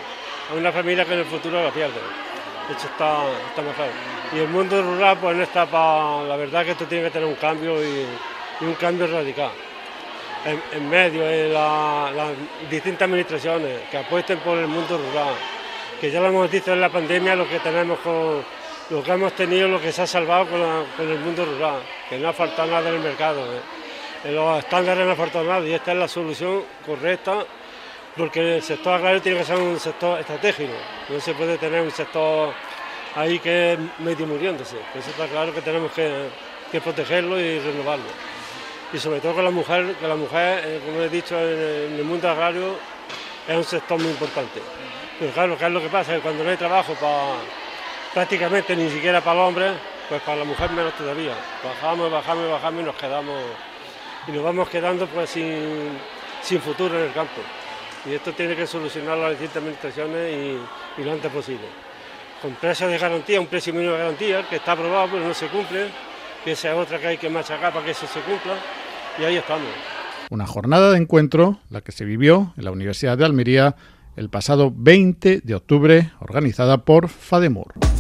Hay 0.51 0.59
una 0.59 0.73
familia 0.73 1.05
que 1.05 1.13
en 1.13 1.21
el 1.21 1.25
futuro 1.27 1.63
la 1.63 1.71
pierde. 1.71 2.01
Eso 2.75 2.87
está, 2.87 3.25
está 3.49 3.63
mejor. 3.63 3.87
Y 4.35 4.39
el 4.39 4.49
mundo 4.49 4.81
rural, 4.83 5.19
pues 5.21 5.37
no 5.37 5.43
está 5.43 5.67
para. 5.67 6.23
La 6.25 6.37
verdad 6.37 6.65
que 6.65 6.73
esto 6.73 6.87
tiene 6.87 7.05
que 7.05 7.11
tener 7.11 7.29
un 7.29 7.35
cambio 7.35 7.83
y, 7.83 8.07
un 8.61 8.75
cambio 8.75 9.07
radical. 9.07 9.51
En, 10.73 10.89
medio, 10.89 11.23
de 11.23 11.49
las 11.51 12.33
distintas 12.71 13.07
administraciones 13.07 13.81
que 13.91 13.99
apuesten 13.99 14.39
por 14.39 14.57
el 14.57 14.67
mundo 14.67 14.97
rural, 14.97 15.35
que 16.01 16.11
ya 16.11 16.21
lo 16.21 16.29
hemos 16.29 16.51
visto 16.51 16.73
en 16.73 16.81
la 16.81 16.89
pandemia, 16.89 17.37
lo 17.37 17.49
que 17.49 17.59
tenemos 17.59 17.99
con 18.01 18.43
lo 18.91 19.05
que 19.05 19.13
hemos 19.13 19.33
tenido, 19.35 19.69
lo 19.69 19.81
que 19.81 19.93
se 19.93 20.03
ha 20.03 20.07
salvado 20.07 20.47
con, 20.47 21.09
el 21.09 21.19
mundo 21.21 21.45
rural, 21.45 21.81
que 22.09 22.19
no 22.19 22.29
ha 22.29 22.33
faltado 22.33 22.71
nada 22.71 22.89
en 22.89 22.97
el 22.97 23.01
mercado. 23.01 23.41
¿eh? 23.41 23.61
En 24.25 24.35
los 24.35 24.59
estándares 24.59 25.07
no 25.07 25.13
ha 25.13 25.17
faltado 25.17 25.45
nada 25.45 25.67
y 25.67 25.73
esta 25.73 25.93
es 25.93 25.99
la 25.99 26.09
solución 26.09 26.65
correcta 26.85 27.45
porque 28.17 28.57
el 28.57 28.63
sector 28.63 28.95
agrario 28.95 29.23
tiene 29.23 29.39
que 29.39 29.45
ser 29.45 29.57
un 29.57 29.79
sector 29.79 30.19
estratégico, 30.19 30.73
no 31.09 31.21
se 31.21 31.33
puede 31.35 31.57
tener 31.57 31.81
un 31.81 31.93
sector 31.93 32.53
ahí 33.15 33.39
que 33.39 33.75
es 33.75 33.79
medio 34.01 34.27
muriéndose, 34.27 34.77
eso 34.95 35.11
está 35.11 35.27
claro 35.27 35.55
que 35.55 35.63
tenemos 35.63 35.93
que, 35.93 36.29
protegerlo 36.83 37.41
y 37.41 37.61
renovarlo. 37.61 38.05
Y 38.93 38.99
sobre 38.99 39.21
todo 39.21 39.35
con 39.35 39.45
la 39.45 39.51
mujer, 39.51 39.95
que 39.95 40.09
la 40.09 40.17
mujer, 40.17 40.63
eh, 40.65 40.81
como 40.85 41.01
he 41.01 41.09
dicho, 41.09 41.39
en 41.39 41.95
el 41.95 42.05
mundo 42.05 42.29
agrario 42.29 42.77
es 43.47 43.57
un 43.57 43.65
sector 43.65 43.99
muy 43.99 44.11
importante. 44.11 44.61
Pero 45.19 45.33
claro, 45.33 45.57
¿qué 45.57 45.67
es 45.67 45.71
lo 45.71 45.81
que 45.81 45.89
pasa? 45.89 46.15
Que 46.15 46.21
cuando 46.21 46.43
no 46.43 46.51
hay 46.51 46.57
trabajo 46.57 46.95
para 46.95 47.37
prácticamente 48.13 48.75
ni 48.77 48.91
siquiera 48.91 49.21
para 49.21 49.41
el 49.41 49.47
hombre, 49.49 49.71
pues 50.09 50.21
para 50.23 50.39
la 50.39 50.45
mujer 50.45 50.71
menos 50.71 50.95
todavía. 50.95 51.35
Bajamos, 51.65 52.11
bajamos, 52.11 52.51
bajamos 52.51 52.83
y 52.83 52.85
nos 52.85 52.97
quedamos 52.97 53.43
y 54.27 54.33
nos 54.33 54.45
vamos 54.45 54.69
quedando 54.69 55.07
pues 55.07 55.31
sin, 55.31 56.61
futuro 56.61 56.99
en 56.99 57.07
el 57.07 57.13
campo. 57.13 57.41
Y 58.07 58.15
esto 58.15 58.33
tiene 58.33 58.57
que 58.57 58.67
solucionar 58.67 59.19
las 59.19 59.31
distintas 59.31 59.59
administraciones 59.59 60.59
y, 60.99 61.03
lo 61.03 61.13
antes 61.13 61.31
posible. 61.31 61.67
Con 62.43 62.55
precios 62.55 62.91
de 62.91 62.99
garantía, 62.99 63.41
un 63.41 63.47
precio 63.47 63.73
mínimo 63.73 63.93
de 63.93 63.99
garantía 63.99 64.49
que 64.49 64.57
está 64.57 64.73
aprobado 64.73 65.09
pero 65.13 65.27
no 65.27 65.35
se 65.35 65.49
cumple, 65.49 65.89
que 66.45 66.53
esa 66.53 66.73
es 66.73 66.79
otra 66.79 66.99
que 66.99 67.07
hay 67.07 67.19
que 67.19 67.29
machacar 67.29 67.73
para 67.73 67.85
que 67.85 67.91
eso 67.91 68.07
se 68.07 68.21
cumpla 68.21 68.55
y 69.19 69.25
ahí 69.25 69.37
estamos. 69.37 69.69
Una 70.31 70.47
jornada 70.47 70.91
de 70.91 70.99
encuentro, 70.99 71.59
la 71.69 71.83
que 71.83 71.93
se 71.93 72.05
vivió 72.05 72.55
en 72.57 72.65
la 72.65 72.71
Universidad 72.71 73.19
de 73.19 73.27
Almería 73.27 73.77
el 74.17 74.31
pasado 74.31 74.73
20 74.75 75.41
de 75.43 75.55
octubre, 75.55 76.13
organizada 76.21 76.85
por 76.85 77.09
FADEMUR. 77.09 78.00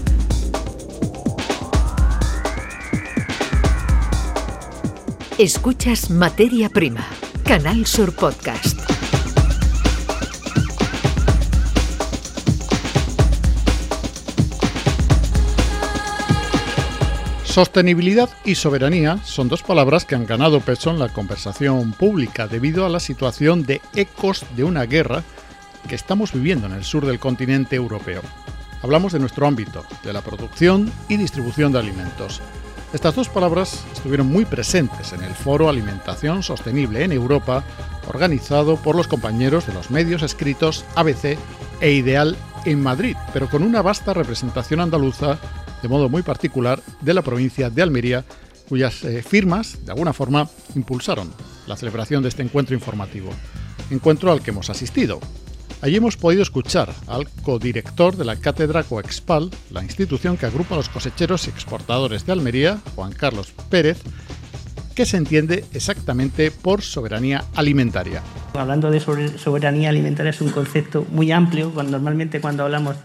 Escuchas 5.40 6.11
Materia 6.11 6.68
Prima, 6.68 7.09
Canal 7.47 7.87
Sur 7.87 8.14
Podcast. 8.14 8.78
Sostenibilidad 17.42 18.28
y 18.44 18.54
soberanía 18.54 19.16
son 19.25 19.49
dos 19.49 19.62
palabras 19.62 20.04
que 20.04 20.14
han 20.14 20.26
ganado 20.26 20.61
peso 20.61 20.90
en 20.90 20.99
la 20.99 21.09
conversación 21.09 21.92
pública 21.92 22.47
debido 22.47 22.85
a 22.85 22.90
la 22.90 23.00
situación 23.00 23.62
de 23.62 23.80
ecos 23.94 24.44
de 24.56 24.64
una 24.64 24.85
guerra 24.85 25.23
que 25.88 25.94
estamos 25.94 26.35
viviendo 26.35 26.66
en 26.66 26.75
el 26.75 26.85
sur 26.85 27.06
del 27.06 27.18
continente 27.18 27.76
europeo. 27.76 28.20
Hablamos 28.82 29.14
de 29.14 29.20
nuestro 29.20 29.47
ámbito, 29.47 29.87
de 30.04 30.12
la 30.12 30.20
producción 30.20 30.92
y 31.09 31.16
distribución 31.16 31.73
de 31.73 31.78
alimentos. 31.78 32.42
Estas 32.92 33.14
dos 33.14 33.28
palabras 33.28 33.85
estuvieron 33.92 34.26
muy 34.26 34.44
presentes 34.44 35.12
en 35.12 35.23
el 35.23 35.32
foro 35.32 35.68
Alimentación 35.68 36.42
Sostenible 36.42 37.04
en 37.04 37.12
Europa, 37.12 37.62
organizado 38.09 38.76
por 38.76 38.97
los 38.97 39.06
compañeros 39.06 39.64
de 39.68 39.73
los 39.73 39.92
medios 39.92 40.23
escritos 40.23 40.85
ABC 40.97 41.38
e 41.80 41.92
Ideal 41.92 42.37
en 42.64 42.82
Madrid, 42.82 43.16
pero 43.32 43.49
con 43.49 43.62
una 43.62 43.80
vasta 43.80 44.12
representación 44.12 44.80
andaluza, 44.80 45.38
de 45.80 45.88
modo 45.88 46.09
muy 46.09 46.23
particular, 46.23 46.82
de 47.00 47.14
la 47.14 47.23
provincia 47.23 47.70
de 47.70 47.80
Almería, 47.80 48.25
cuyas 48.68 49.04
eh, 49.04 49.23
firmas, 49.23 49.85
de 49.85 49.92
alguna 49.92 50.12
forma, 50.12 50.49
impulsaron 50.75 51.32
la 51.68 51.76
celebración 51.76 52.25
de 52.25 52.28
este 52.30 52.42
encuentro 52.42 52.75
informativo. 52.75 53.30
Encuentro 53.90 54.32
al 54.32 54.42
que 54.42 54.50
hemos 54.50 54.68
asistido, 54.68 55.20
Allí 55.82 55.96
hemos 55.96 56.18
podido 56.18 56.42
escuchar 56.42 56.90
al 57.06 57.26
codirector 57.42 58.14
de 58.14 58.26
la 58.26 58.37
Cátedra 58.37 58.82
Coexpal, 58.82 59.49
la 59.70 59.82
institución 59.82 60.37
que 60.37 60.44
agrupa 60.44 60.75
a 60.75 60.78
los 60.78 60.90
cosecheros 60.90 61.46
y 61.46 61.50
exportadores 61.50 62.26
de 62.26 62.32
Almería, 62.32 62.78
Juan 62.94 63.12
Carlos 63.12 63.54
Pérez, 63.70 64.02
que 64.94 65.06
se 65.06 65.16
entiende 65.16 65.64
exactamente 65.72 66.50
por 66.50 66.82
soberanía 66.82 67.44
alimentaria. 67.54 68.20
Hablando 68.52 68.90
de 68.90 69.00
soberanía 69.00 69.88
alimentaria 69.88 70.30
es 70.30 70.42
un 70.42 70.50
concepto 70.50 71.06
muy 71.10 71.32
amplio, 71.32 71.72
normalmente 71.75 72.42
cuando 72.42 72.64
hablamos 72.64 72.96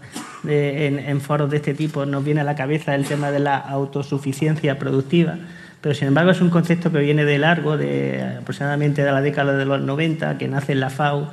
en, 0.46 0.98
en 0.98 1.20
foros 1.22 1.50
de 1.50 1.56
este 1.56 1.72
tipo 1.72 2.04
nos 2.04 2.22
viene 2.22 2.42
a 2.42 2.44
la 2.44 2.56
cabeza 2.56 2.94
el 2.94 3.06
tema 3.06 3.30
de 3.30 3.38
la 3.38 3.56
autosuficiencia 3.56 4.78
productiva, 4.78 5.38
pero 5.80 5.94
sin 5.94 6.08
embargo 6.08 6.32
es 6.32 6.42
un 6.42 6.50
concepto 6.50 6.92
que 6.92 6.98
viene 6.98 7.24
de 7.24 7.38
largo, 7.38 7.78
de 7.78 8.36
aproximadamente 8.40 9.02
de 9.02 9.12
la 9.12 9.22
década 9.22 9.56
de 9.56 9.64
los 9.64 9.80
90, 9.80 10.36
que 10.36 10.46
nace 10.46 10.72
en 10.72 10.80
la 10.80 10.90
FAO 10.90 11.32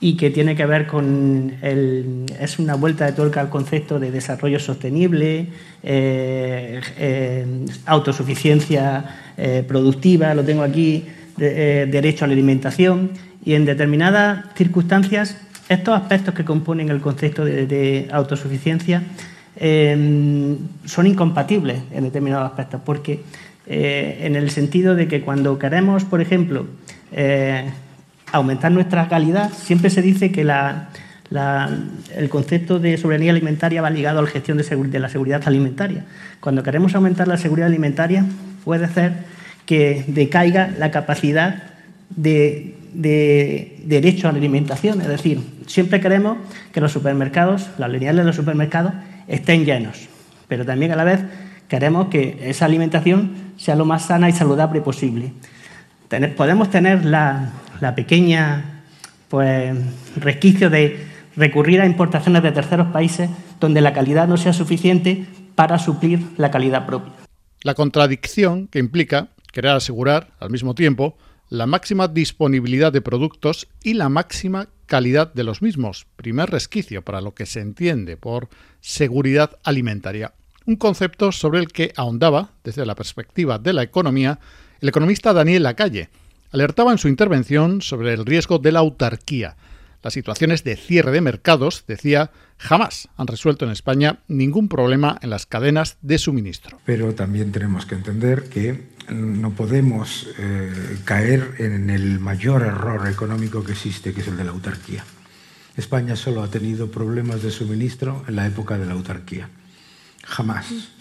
y 0.00 0.16
que 0.16 0.30
tiene 0.30 0.54
que 0.54 0.66
ver 0.66 0.86
con 0.86 1.54
el, 1.62 2.26
es 2.38 2.58
una 2.58 2.74
vuelta 2.74 3.06
de 3.06 3.12
tuerca 3.12 3.40
al 3.40 3.48
concepto 3.48 3.98
de 3.98 4.10
desarrollo 4.10 4.58
sostenible, 4.58 5.46
eh, 5.82 6.80
eh, 6.98 7.46
autosuficiencia 7.86 9.32
eh, 9.36 9.64
productiva, 9.66 10.34
lo 10.34 10.44
tengo 10.44 10.62
aquí, 10.62 11.04
derecho 11.36 12.24
a 12.24 12.28
la 12.28 12.32
alimentación 12.32 13.10
y 13.44 13.52
en 13.54 13.66
determinadas 13.66 14.46
circunstancias 14.54 15.36
estos 15.68 15.94
aspectos 15.94 16.32
que 16.32 16.46
componen 16.46 16.88
el 16.88 17.02
concepto 17.02 17.44
de, 17.44 18.08
autosuficiencia 18.10 19.02
son 19.58 21.06
incompatibles 21.06 21.82
en 21.92 22.04
determinados 22.04 22.46
aspectos 22.46 22.80
porque 22.86 23.20
en 23.66 24.34
el 24.34 24.48
sentido 24.48 24.94
de 24.94 25.08
que 25.08 25.20
cuando 25.20 25.58
queremos, 25.58 26.06
por 26.06 26.22
ejemplo, 26.22 26.68
aumentar 28.32 28.72
nuestra 28.72 29.08
calidad, 29.08 29.52
siempre 29.52 29.90
se 29.90 30.02
dice 30.02 30.32
que 30.32 30.42
el 30.42 32.28
concepto 32.28 32.78
de 32.78 32.96
soberanía 32.96 33.32
alimentaria 33.32 33.82
va 33.82 33.90
ligado 33.90 34.18
a 34.18 34.22
la 34.22 34.28
gestión 34.28 34.58
de, 34.58 34.98
la 34.98 35.08
seguridad 35.08 35.42
alimentaria. 35.46 36.04
Cuando 36.40 36.62
queremos 36.62 36.94
aumentar 36.94 37.28
la 37.28 37.36
seguridad 37.36 37.68
alimentaria, 37.68 38.24
puede 38.64 38.88
ser 38.88 39.12
que 39.64 40.04
decaiga 40.08 40.70
la 40.78 40.90
capacidad 40.90 41.62
de, 42.10 42.72
derecho 42.92 44.28
a 44.28 44.32
la 44.32 44.38
alimentación. 44.38 45.00
Es 45.00 45.08
decir, 45.08 45.40
siempre 45.66 46.00
queremos 46.00 46.38
que 46.72 46.80
los 46.80 46.92
supermercados, 46.92 47.68
las 47.78 47.90
lineales 47.90 48.24
de 48.24 48.26
los 48.26 48.36
supermercados, 48.36 48.92
estén 49.28 49.64
llenos, 49.64 50.08
pero 50.48 50.64
también 50.64 50.92
a 50.92 50.96
la 50.96 51.04
vez 51.04 51.20
queremos 51.68 52.08
que 52.08 52.38
esa 52.42 52.64
alimentación 52.64 53.32
sea 53.56 53.74
lo 53.74 53.84
más 53.84 54.06
sana 54.06 54.28
y 54.28 54.32
saludable 54.32 54.80
posible. 54.80 55.32
podemos 56.36 56.70
tener 56.70 57.04
la, 57.04 57.50
la 57.80 57.94
pequeña 57.94 58.82
pues, 59.28 59.76
resquicio 60.16 60.70
de 60.70 61.06
recurrir 61.36 61.80
a 61.80 61.86
importaciones 61.86 62.42
de 62.42 62.52
terceros 62.52 62.88
países 62.88 63.30
donde 63.60 63.80
la 63.80 63.92
calidad 63.92 64.28
no 64.28 64.36
sea 64.36 64.52
suficiente 64.52 65.26
para 65.54 65.78
suplir 65.78 66.20
la 66.36 66.50
calidad 66.50 66.86
propia. 66.86 67.12
La 67.62 67.74
contradicción 67.74 68.68
que 68.68 68.78
implica 68.78 69.28
querer 69.52 69.72
asegurar, 69.72 70.28
al 70.38 70.50
mismo 70.50 70.74
tiempo, 70.74 71.16
la 71.48 71.66
máxima 71.66 72.08
disponibilidad 72.08 72.92
de 72.92 73.00
productos 73.00 73.68
y 73.82 73.94
la 73.94 74.08
máxima 74.08 74.68
calidad 74.86 75.32
de 75.32 75.44
los 75.44 75.62
mismos, 75.62 76.06
primer 76.16 76.50
resquicio 76.50 77.02
para 77.02 77.20
lo 77.20 77.34
que 77.34 77.46
se 77.46 77.60
entiende 77.60 78.16
por 78.16 78.48
seguridad 78.80 79.58
alimentaria, 79.64 80.32
un 80.66 80.76
concepto 80.76 81.32
sobre 81.32 81.60
el 81.60 81.68
que 81.68 81.92
ahondaba, 81.96 82.50
desde 82.64 82.84
la 82.84 82.94
perspectiva 82.94 83.58
de 83.58 83.72
la 83.72 83.82
economía, 83.82 84.38
el 84.80 84.88
economista 84.88 85.32
Daniel 85.32 85.62
Lacalle, 85.62 86.10
alertaba 86.56 86.90
en 86.90 86.98
su 86.98 87.08
intervención 87.08 87.82
sobre 87.82 88.14
el 88.14 88.24
riesgo 88.24 88.58
de 88.58 88.72
la 88.72 88.78
autarquía. 88.78 89.56
Las 90.02 90.14
situaciones 90.14 90.64
de 90.64 90.76
cierre 90.76 91.10
de 91.10 91.20
mercados, 91.20 91.84
decía, 91.86 92.30
jamás 92.56 93.08
han 93.16 93.26
resuelto 93.26 93.66
en 93.66 93.72
España 93.72 94.20
ningún 94.26 94.68
problema 94.68 95.18
en 95.20 95.30
las 95.30 95.44
cadenas 95.44 95.98
de 96.00 96.16
suministro. 96.16 96.78
Pero 96.86 97.14
también 97.14 97.52
tenemos 97.52 97.84
que 97.84 97.94
entender 97.94 98.48
que 98.48 98.88
no 99.10 99.50
podemos 99.50 100.28
eh, 100.38 100.98
caer 101.04 101.56
en 101.58 101.90
el 101.90 102.20
mayor 102.20 102.62
error 102.62 103.06
económico 103.08 103.62
que 103.62 103.72
existe, 103.72 104.14
que 104.14 104.22
es 104.22 104.28
el 104.28 104.38
de 104.38 104.44
la 104.44 104.52
autarquía. 104.52 105.04
España 105.76 106.16
solo 106.16 106.42
ha 106.42 106.48
tenido 106.48 106.90
problemas 106.90 107.42
de 107.42 107.50
suministro 107.50 108.24
en 108.28 108.36
la 108.36 108.46
época 108.46 108.78
de 108.78 108.86
la 108.86 108.94
autarquía. 108.94 109.50
Jamás 110.24 110.95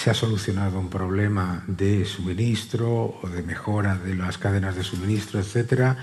se 0.00 0.08
ha 0.08 0.14
solucionado 0.14 0.80
un 0.80 0.88
problema 0.88 1.62
de 1.66 2.06
suministro 2.06 3.20
o 3.20 3.28
de 3.28 3.42
mejora 3.42 3.96
de 3.96 4.14
las 4.14 4.38
cadenas 4.38 4.74
de 4.74 4.82
suministro, 4.82 5.38
etcétera, 5.38 5.94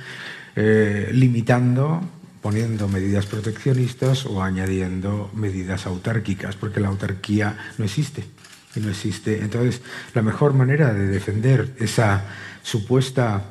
eh, 0.56 1.10
limitando, 1.14 2.02
poniendo 2.40 2.88
medidas 2.88 3.26
proteccionistas 3.26 4.28
o 4.28 4.44
añadiendo 4.44 5.32
medidas 5.34 5.88
autárquicas, 5.88 6.56
porque 6.56 6.80
la 6.80 6.90
autarquía 6.90 7.58
no 7.80 7.86
existe. 7.86 8.24
Y 8.76 8.82
no 8.82 8.90
existe. 8.90 9.42
Entonces, 9.42 9.82
la 10.14 10.22
mejor 10.22 10.54
manera 10.54 10.94
de 10.94 11.08
defender 11.08 11.74
esa 11.80 12.24
supuesta 12.62 13.46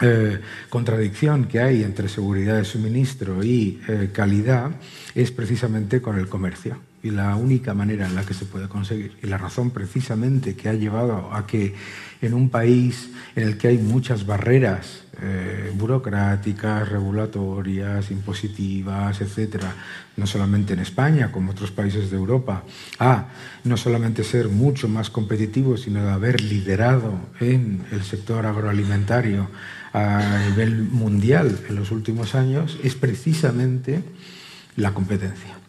eh, 0.00 0.40
contradicción 0.68 1.46
que 1.46 1.58
hay 1.58 1.82
entre 1.82 2.08
seguridad 2.08 2.58
de 2.58 2.64
suministro 2.64 3.42
y 3.42 3.82
eh, 3.88 4.10
calidad 4.12 4.70
es 5.16 5.32
precisamente 5.32 6.00
con 6.00 6.16
el 6.16 6.28
comercio 6.28 6.78
y 7.04 7.10
la 7.10 7.36
única 7.36 7.74
manera 7.74 8.06
en 8.06 8.14
la 8.14 8.24
que 8.24 8.32
se 8.32 8.46
puede 8.46 8.66
conseguir. 8.66 9.18
Y 9.22 9.26
la 9.26 9.36
razón 9.36 9.70
precisamente 9.70 10.56
que 10.56 10.70
ha 10.70 10.72
llevado 10.72 11.30
a 11.34 11.46
que 11.46 11.74
en 12.22 12.32
un 12.32 12.48
país 12.48 13.10
en 13.36 13.46
el 13.46 13.58
que 13.58 13.68
hay 13.68 13.76
muchas 13.76 14.24
barreras 14.24 15.04
eh, 15.20 15.70
burocráticas, 15.74 16.88
regulatorias, 16.88 18.10
impositivas, 18.10 19.20
etcétera, 19.20 19.74
no 20.16 20.26
solamente 20.26 20.72
en 20.72 20.80
España, 20.80 21.30
como 21.30 21.50
otros 21.50 21.70
países 21.70 22.10
de 22.10 22.16
Europa, 22.16 22.64
a 22.98 23.26
no 23.64 23.76
solamente 23.76 24.24
ser 24.24 24.48
mucho 24.48 24.88
más 24.88 25.10
competitivos, 25.10 25.82
sino 25.82 26.02
de 26.02 26.10
haber 26.10 26.40
liderado 26.40 27.12
en 27.38 27.84
el 27.92 28.02
sector 28.02 28.46
agroalimentario 28.46 29.50
a 29.92 30.46
nivel 30.48 30.84
mundial 30.84 31.60
en 31.68 31.76
los 31.76 31.90
últimos 31.90 32.34
años, 32.34 32.78
es 32.82 32.94
precisamente 32.94 34.02
la 34.76 34.94
competencia 34.94 35.63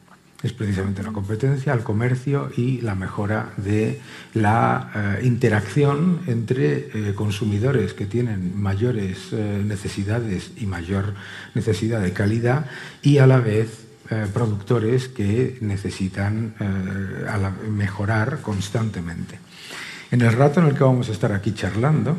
es 0.45 0.53
precisamente 0.53 1.01
la 1.01 1.11
competencia, 1.11 1.73
el 1.73 1.81
comercio 1.81 2.51
y 2.55 2.79
la 2.81 2.93
mejora 2.93 3.53
de 3.57 3.99
la 4.35 5.17
eh, 5.19 5.25
interacción 5.25 6.19
entre 6.27 6.89
eh, 6.93 7.13
consumidores 7.15 7.95
que 7.95 8.05
tienen 8.05 8.53
mayores 8.55 9.29
eh, 9.31 9.63
necesidades 9.65 10.51
y 10.57 10.67
mayor 10.67 11.15
necesidad 11.55 11.99
de 11.99 12.13
calidad 12.13 12.67
y 13.01 13.17
a 13.17 13.27
la 13.27 13.39
vez 13.39 13.81
productores 14.35 15.07
que 15.07 15.57
necesitan 15.61 16.53
mejorar 17.71 18.39
constantemente. 18.43 19.39
En 20.11 20.21
el 20.21 20.31
rato 20.33 20.59
en 20.59 20.67
el 20.67 20.75
que 20.75 20.83
vamos 20.83 21.09
a 21.09 21.11
estar 21.11 21.31
aquí 21.31 21.55
charlando, 21.55 22.15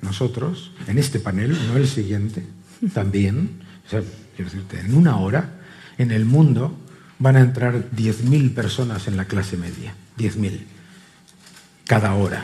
nosotros, 0.00 0.72
en 0.86 0.96
este 0.96 1.20
panel, 1.20 1.54
no 1.68 1.76
el 1.76 1.86
siguiente, 1.86 2.46
también, 2.94 3.60
quiero 3.90 4.06
decirte, 4.50 4.80
en 4.80 4.94
una 4.94 5.18
hora, 5.18 5.50
en 5.98 6.12
el 6.12 6.24
mundo 6.24 6.78
van 7.22 7.36
a 7.36 7.40
entrar 7.40 7.90
10.000 7.94 8.52
personas 8.52 9.06
en 9.06 9.16
la 9.16 9.26
clase 9.26 9.56
media, 9.56 9.94
10.000, 10.18 10.58
cada 11.86 12.14
hora. 12.14 12.42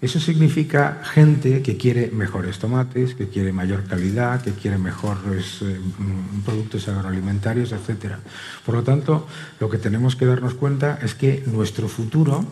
Eso 0.00 0.18
significa 0.18 1.02
gente 1.04 1.62
que 1.62 1.76
quiere 1.76 2.10
mejores 2.10 2.58
tomates, 2.58 3.14
que 3.14 3.28
quiere 3.28 3.52
mayor 3.52 3.84
calidad, 3.84 4.40
que 4.40 4.52
quiere 4.52 4.78
mejores 4.78 5.60
eh, 5.60 5.78
mm, 5.78 6.40
productos 6.40 6.88
agroalimentarios, 6.88 7.72
etc. 7.72 8.16
Por 8.64 8.74
lo 8.74 8.82
tanto, 8.82 9.28
lo 9.60 9.68
que 9.68 9.78
tenemos 9.78 10.16
que 10.16 10.26
darnos 10.26 10.54
cuenta 10.54 10.98
es 11.02 11.14
que 11.14 11.42
nuestro 11.46 11.88
futuro 11.88 12.46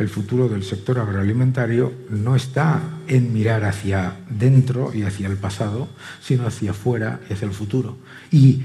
el 0.00 0.08
futuro 0.08 0.48
del 0.48 0.64
sector 0.64 0.98
agroalimentario 0.98 1.92
no 2.08 2.34
está 2.34 2.80
en 3.06 3.34
mirar 3.34 3.64
hacia 3.64 4.16
dentro 4.30 4.92
y 4.94 5.02
hacia 5.02 5.26
el 5.26 5.36
pasado, 5.36 5.88
sino 6.22 6.46
hacia 6.46 6.70
afuera 6.70 7.20
y 7.28 7.34
hacia 7.34 7.44
el 7.44 7.52
futuro. 7.52 7.98
Y 8.32 8.62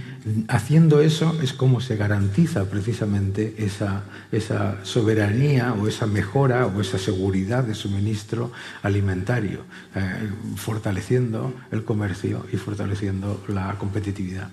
haciendo 0.47 1.01
eso 1.01 1.37
es 1.43 1.51
como 1.51 1.81
se 1.81 1.97
garantiza 1.97 2.69
precisamente 2.69 3.53
esa, 3.57 4.05
esa 4.31 4.77
soberanía 4.85 5.73
o 5.73 5.89
esa 5.89 6.07
mejora 6.07 6.67
o 6.67 6.79
esa 6.79 6.97
seguridad 6.97 7.65
de 7.65 7.75
suministro 7.75 8.53
alimentario, 8.81 9.65
eh, 9.93 10.29
fortaleciendo 10.55 11.53
el 11.69 11.83
comercio 11.83 12.45
y 12.53 12.55
fortaleciendo 12.55 13.43
la 13.49 13.75
competitividad 13.77 14.49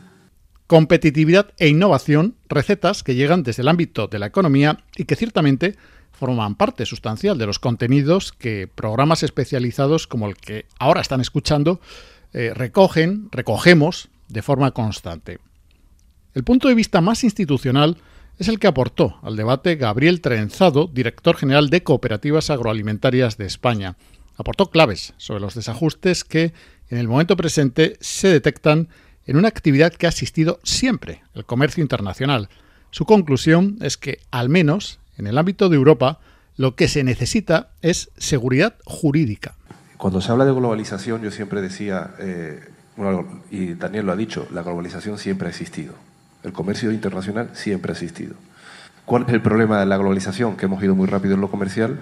competitividad 0.72 1.52
e 1.59 1.68
innovación, 1.68 2.35
recetas 2.48 3.02
que 3.02 3.14
llegan 3.14 3.42
desde 3.42 3.61
el 3.61 3.68
ámbito 3.68 4.06
de 4.06 4.18
la 4.18 4.24
economía 4.24 4.78
y 4.96 5.04
que 5.04 5.16
ciertamente 5.16 5.76
forman 6.12 6.55
parte 6.55 6.87
sustancial 6.87 7.38
de 7.38 7.46
los 7.46 7.59
contenidos 7.59 8.33
que 8.33 8.68
programas 8.72 9.22
especializados 9.22 10.07
como 10.07 10.29
el 10.29 10.37
que 10.37 10.66
ahora 10.79 11.01
están 11.01 11.20
escuchando 11.20 11.81
eh, 12.33 12.53
recogen, 12.55 13.29
recogemos 13.31 14.09
de 14.29 14.42
forma 14.42 14.70
constante. 14.70 15.38
El 16.35 16.44
punto 16.44 16.68
de 16.68 16.75
vista 16.75 17.01
más 17.01 17.25
institucional 17.25 17.98
es 18.38 18.48
el 18.48 18.59
que 18.59 18.66
aportó 18.66 19.18
al 19.22 19.37
debate 19.37 19.77
Gabriel 19.77 20.20
Trenzado, 20.20 20.90
director 20.92 21.37
general 21.37 21.68
de 21.68 21.83
Cooperativas 21.83 22.51
Agroalimentarias 22.51 23.37
de 23.37 23.46
España. 23.46 23.96
Aportó 24.37 24.70
claves 24.70 25.12
sobre 25.18 25.40
los 25.40 25.55
desajustes 25.55 26.25
que 26.25 26.55
en 26.88 26.98
el 26.98 27.09
momento 27.09 27.37
presente 27.37 27.96
se 28.01 28.29
detectan 28.29 28.88
en 29.27 29.37
una 29.37 29.48
actividad 29.48 29.92
que 29.92 30.07
ha 30.07 30.09
asistido 30.09 30.59
siempre, 30.62 31.22
el 31.35 31.44
comercio 31.44 31.83
internacional. 31.83 32.48
Su 32.90 33.05
conclusión 33.05 33.79
es 33.81 33.96
que, 33.96 34.20
al 34.31 34.48
menos 34.48 34.98
en 35.16 35.27
el 35.27 35.38
ámbito 35.38 35.68
de 35.68 35.77
Europa, 35.77 36.18
lo 36.57 36.75
que 36.75 36.88
se 36.88 37.05
necesita 37.05 37.70
es 37.81 38.11
seguridad 38.16 38.75
jurídica. 38.85 39.55
Cuando 39.96 40.20
se 40.20 40.33
habla 40.33 40.44
de 40.44 40.53
globalización, 40.53 41.22
yo 41.22 41.31
siempre 41.31 41.61
decía, 41.62 42.14
eh, 42.18 42.61
y 43.51 43.75
Daniel 43.75 44.07
lo 44.07 44.12
ha 44.12 44.16
dicho, 44.16 44.46
la 44.53 44.62
globalización 44.62 45.18
siempre 45.18 45.46
ha 45.46 45.51
existido. 45.51 45.94
El 46.42 46.53
comercio 46.53 46.90
internacional 46.90 47.51
siempre 47.55 47.92
ha 47.92 47.94
existido. 47.94 48.35
¿Cuál 49.05 49.25
es 49.27 49.35
el 49.35 49.42
problema 49.42 49.81
de 49.81 49.87
la 49.87 49.96
globalización? 49.96 50.57
Que 50.57 50.66
hemos 50.66 50.83
ido 50.83 50.94
muy 50.94 51.07
rápido 51.07 51.35
en 51.35 51.40
lo 51.40 51.51
comercial, 51.51 51.98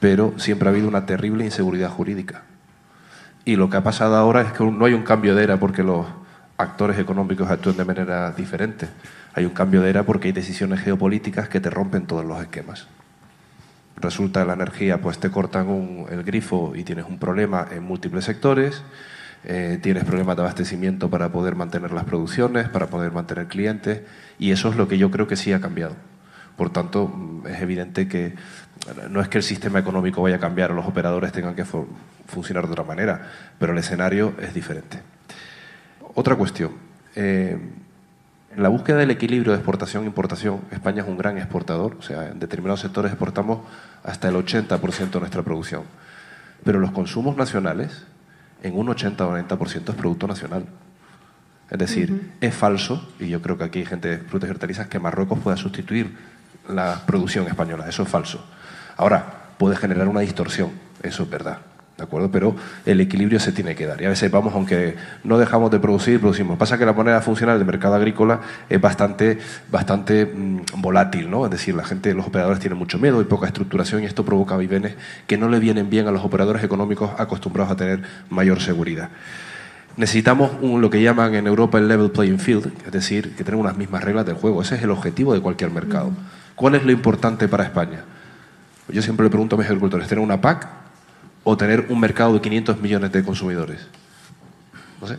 pero 0.00 0.34
siempre 0.38 0.68
ha 0.68 0.72
habido 0.72 0.88
una 0.88 1.06
terrible 1.06 1.44
inseguridad 1.44 1.90
jurídica. 1.90 2.42
Y 3.44 3.56
lo 3.56 3.70
que 3.70 3.76
ha 3.76 3.82
pasado 3.82 4.16
ahora 4.16 4.42
es 4.42 4.52
que 4.52 4.64
no 4.64 4.84
hay 4.84 4.92
un 4.92 5.04
cambio 5.04 5.34
de 5.34 5.44
era 5.44 5.58
porque 5.58 5.82
los 5.82 6.06
actores 6.56 6.98
económicos 6.98 7.48
actúen 7.50 7.76
de 7.76 7.84
manera 7.84 8.32
diferente. 8.32 8.88
Hay 9.36 9.44
un 9.44 9.52
cambio 9.52 9.82
de 9.82 9.90
era 9.90 10.04
porque 10.04 10.28
hay 10.28 10.32
decisiones 10.32 10.80
geopolíticas 10.80 11.50
que 11.50 11.60
te 11.60 11.68
rompen 11.68 12.06
todos 12.06 12.24
los 12.24 12.40
esquemas. 12.40 12.86
Resulta 13.98 14.40
que 14.40 14.46
la 14.46 14.54
energía, 14.54 15.02
pues 15.02 15.18
te 15.18 15.30
cortan 15.30 16.06
el 16.10 16.24
grifo 16.24 16.72
y 16.74 16.84
tienes 16.84 17.04
un 17.04 17.18
problema 17.18 17.66
en 17.70 17.82
múltiples 17.82 18.24
sectores, 18.24 18.82
eh, 19.44 19.78
tienes 19.82 20.04
problemas 20.04 20.36
de 20.36 20.42
abastecimiento 20.42 21.10
para 21.10 21.28
poder 21.32 21.54
mantener 21.54 21.92
las 21.92 22.04
producciones, 22.04 22.70
para 22.70 22.86
poder 22.86 23.12
mantener 23.12 23.46
clientes, 23.46 24.00
y 24.38 24.52
eso 24.52 24.70
es 24.70 24.76
lo 24.76 24.88
que 24.88 24.96
yo 24.96 25.10
creo 25.10 25.26
que 25.26 25.36
sí 25.36 25.52
ha 25.52 25.60
cambiado. 25.60 25.96
Por 26.56 26.70
tanto, 26.70 27.06
mm, 27.06 27.46
es 27.46 27.60
evidente 27.60 28.08
que 28.08 28.34
no 29.10 29.20
es 29.20 29.28
que 29.28 29.36
el 29.36 29.44
sistema 29.44 29.78
económico 29.78 30.22
vaya 30.22 30.36
a 30.36 30.40
cambiar 30.40 30.72
o 30.72 30.74
los 30.74 30.86
operadores 30.86 31.32
tengan 31.32 31.54
que 31.54 31.66
funcionar 32.26 32.66
de 32.66 32.72
otra 32.72 32.84
manera, 32.84 33.28
pero 33.58 33.72
el 33.74 33.78
escenario 33.78 34.34
es 34.40 34.54
diferente. 34.54 34.98
Otra 36.14 36.36
cuestión. 36.36 36.70
Eh, 37.14 37.58
en 38.54 38.62
la 38.62 38.68
búsqueda 38.68 38.96
del 38.98 39.10
equilibrio 39.10 39.52
de 39.52 39.58
exportación-importación, 39.58 40.62
España 40.70 41.02
es 41.02 41.08
un 41.08 41.18
gran 41.18 41.36
exportador, 41.38 41.96
o 41.98 42.02
sea, 42.02 42.28
en 42.28 42.38
determinados 42.38 42.80
sectores 42.80 43.12
exportamos 43.12 43.60
hasta 44.02 44.28
el 44.28 44.34
80% 44.34 45.10
de 45.10 45.20
nuestra 45.20 45.42
producción. 45.42 45.82
Pero 46.64 46.78
los 46.78 46.90
consumos 46.92 47.36
nacionales, 47.36 48.04
en 48.62 48.78
un 48.78 48.88
80 48.88 49.26
o 49.26 49.36
90% 49.36 49.90
es 49.90 49.94
producto 49.94 50.26
nacional. 50.26 50.66
Es 51.70 51.78
decir, 51.78 52.32
es 52.40 52.54
falso, 52.54 53.06
y 53.18 53.28
yo 53.28 53.42
creo 53.42 53.58
que 53.58 53.64
aquí 53.64 53.80
hay 53.80 53.86
gente 53.86 54.08
de 54.08 54.18
frutas 54.18 54.48
y 54.48 54.52
hortalizas, 54.52 54.86
que 54.86 54.98
Marruecos 54.98 55.38
pueda 55.40 55.56
sustituir 55.56 56.16
la 56.68 57.02
producción 57.06 57.46
española. 57.46 57.88
Eso 57.88 58.04
es 58.04 58.08
falso. 58.08 58.44
Ahora, 58.96 59.50
puede 59.58 59.76
generar 59.76 60.08
una 60.08 60.20
distorsión, 60.20 60.70
eso 61.02 61.24
es 61.24 61.30
verdad. 61.30 61.58
¿De 61.96 62.04
acuerdo? 62.04 62.30
Pero 62.30 62.54
el 62.84 63.00
equilibrio 63.00 63.40
se 63.40 63.52
tiene 63.52 63.74
que 63.74 63.86
dar. 63.86 64.02
Y 64.02 64.04
a 64.04 64.10
veces 64.10 64.30
vamos, 64.30 64.52
aunque 64.54 64.96
no 65.24 65.38
dejamos 65.38 65.70
de 65.70 65.80
producir, 65.80 66.20
producimos. 66.20 66.58
Pasa 66.58 66.76
que 66.76 66.84
la 66.84 66.92
moneda 66.92 67.22
funcional 67.22 67.56
del 67.56 67.66
mercado 67.66 67.94
agrícola 67.94 68.40
es 68.68 68.78
bastante, 68.78 69.38
bastante 69.70 70.26
mm, 70.26 70.60
volátil, 70.76 71.30
¿no? 71.30 71.46
Es 71.46 71.50
decir, 71.50 71.74
la 71.74 71.84
gente, 71.84 72.12
los 72.12 72.26
operadores 72.26 72.60
tienen 72.60 72.78
mucho 72.78 72.98
miedo 72.98 73.22
y 73.22 73.24
poca 73.24 73.46
estructuración 73.46 74.02
y 74.02 74.06
esto 74.06 74.26
provoca 74.26 74.58
vivenes 74.58 74.94
que 75.26 75.38
no 75.38 75.48
le 75.48 75.58
vienen 75.58 75.88
bien 75.88 76.06
a 76.06 76.10
los 76.10 76.22
operadores 76.22 76.62
económicos 76.62 77.12
acostumbrados 77.16 77.72
a 77.72 77.76
tener 77.76 78.02
mayor 78.28 78.60
seguridad. 78.60 79.08
Necesitamos 79.96 80.50
un, 80.60 80.82
lo 80.82 80.90
que 80.90 81.00
llaman 81.00 81.34
en 81.34 81.46
Europa 81.46 81.78
el 81.78 81.88
level 81.88 82.10
playing 82.10 82.38
field, 82.38 82.70
es 82.84 82.92
decir, 82.92 83.34
que 83.36 83.42
tenemos 83.42 83.64
unas 83.64 83.78
mismas 83.78 84.04
reglas 84.04 84.26
del 84.26 84.34
juego. 84.34 84.60
Ese 84.60 84.74
es 84.74 84.82
el 84.82 84.90
objetivo 84.90 85.32
de 85.32 85.40
cualquier 85.40 85.70
mercado. 85.70 86.10
¿Cuál 86.54 86.74
es 86.74 86.84
lo 86.84 86.92
importante 86.92 87.48
para 87.48 87.64
España? 87.64 88.04
Yo 88.88 89.00
siempre 89.00 89.24
le 89.24 89.30
pregunto 89.30 89.56
a 89.56 89.58
mis 89.58 89.66
agricultores, 89.66 90.06
¿tener 90.06 90.22
una 90.22 90.42
PAC 90.42 90.85
o 91.48 91.56
tener 91.56 91.86
un 91.90 92.00
mercado 92.00 92.34
de 92.34 92.40
500 92.40 92.80
millones 92.80 93.12
de 93.12 93.22
consumidores. 93.22 93.78
No 95.00 95.06
sé, 95.06 95.16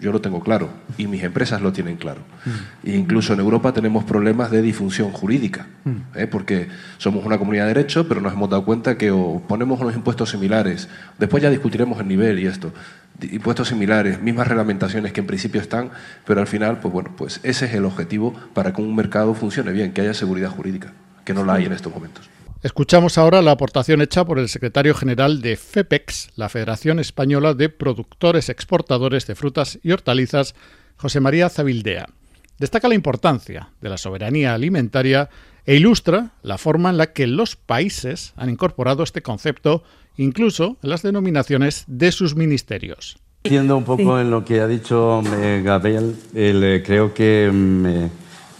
yo 0.00 0.10
lo 0.10 0.20
tengo 0.20 0.40
claro 0.40 0.70
y 0.96 1.06
mis 1.06 1.22
empresas 1.22 1.62
lo 1.62 1.72
tienen 1.72 1.96
claro. 1.96 2.22
Mm. 2.44 2.88
E 2.88 2.96
incluso 2.96 3.32
en 3.32 3.38
Europa 3.38 3.72
tenemos 3.72 4.02
problemas 4.02 4.50
de 4.50 4.60
disfunción 4.60 5.12
jurídica, 5.12 5.68
mm. 5.84 5.96
¿eh? 6.16 6.26
porque 6.26 6.66
somos 6.96 7.24
una 7.24 7.38
comunidad 7.38 7.66
de 7.66 7.74
derecho, 7.74 8.08
pero 8.08 8.20
nos 8.20 8.32
hemos 8.32 8.50
dado 8.50 8.64
cuenta 8.64 8.98
que 8.98 9.12
o 9.12 9.40
ponemos 9.46 9.78
unos 9.78 9.94
impuestos 9.94 10.30
similares, 10.30 10.88
después 11.16 11.44
ya 11.44 11.50
discutiremos 11.50 12.00
el 12.00 12.08
nivel 12.08 12.40
y 12.40 12.46
esto, 12.46 12.72
impuestos 13.30 13.68
similares, 13.68 14.20
mismas 14.20 14.48
reglamentaciones 14.48 15.12
que 15.12 15.20
en 15.20 15.28
principio 15.28 15.60
están, 15.60 15.92
pero 16.26 16.40
al 16.40 16.48
final, 16.48 16.80
pues 16.80 16.92
bueno, 16.92 17.12
pues 17.16 17.38
ese 17.44 17.66
es 17.66 17.74
el 17.74 17.84
objetivo 17.84 18.34
para 18.52 18.72
que 18.72 18.82
un 18.82 18.96
mercado 18.96 19.32
funcione 19.34 19.70
bien, 19.70 19.92
que 19.92 20.00
haya 20.00 20.14
seguridad 20.14 20.50
jurídica, 20.50 20.92
que 21.24 21.34
no 21.34 21.44
la 21.44 21.54
hay 21.54 21.66
en 21.66 21.72
estos 21.72 21.94
momentos. 21.94 22.28
Escuchamos 22.60 23.18
ahora 23.18 23.40
la 23.40 23.52
aportación 23.52 24.00
hecha 24.00 24.24
por 24.24 24.40
el 24.40 24.48
secretario 24.48 24.92
general 24.92 25.40
de 25.42 25.56
FEPEX, 25.56 26.30
la 26.34 26.48
Federación 26.48 26.98
Española 26.98 27.54
de 27.54 27.68
Productores 27.68 28.48
Exportadores 28.48 29.28
de 29.28 29.36
Frutas 29.36 29.78
y 29.84 29.92
Hortalizas, 29.92 30.56
José 30.96 31.20
María 31.20 31.50
Zabildea. 31.50 32.06
Destaca 32.58 32.88
la 32.88 32.96
importancia 32.96 33.68
de 33.80 33.88
la 33.88 33.96
soberanía 33.96 34.54
alimentaria 34.54 35.30
e 35.66 35.76
ilustra 35.76 36.32
la 36.42 36.58
forma 36.58 36.90
en 36.90 36.96
la 36.96 37.12
que 37.12 37.28
los 37.28 37.54
países 37.54 38.32
han 38.34 38.50
incorporado 38.50 39.04
este 39.04 39.22
concepto 39.22 39.84
incluso 40.16 40.78
en 40.82 40.90
las 40.90 41.02
denominaciones 41.02 41.84
de 41.86 42.10
sus 42.10 42.34
ministerios. 42.34 43.18
Siendo 43.44 43.76
un 43.76 43.84
poco 43.84 44.18
en 44.18 44.32
lo 44.32 44.44
que 44.44 44.60
ha 44.60 44.66
dicho 44.66 45.22
eh, 45.36 45.62
Gabriel, 45.64 46.16
eh, 46.34 46.82
creo 46.84 47.14
que 47.14 47.48
mm, 47.52 47.86
eh, 47.86 48.10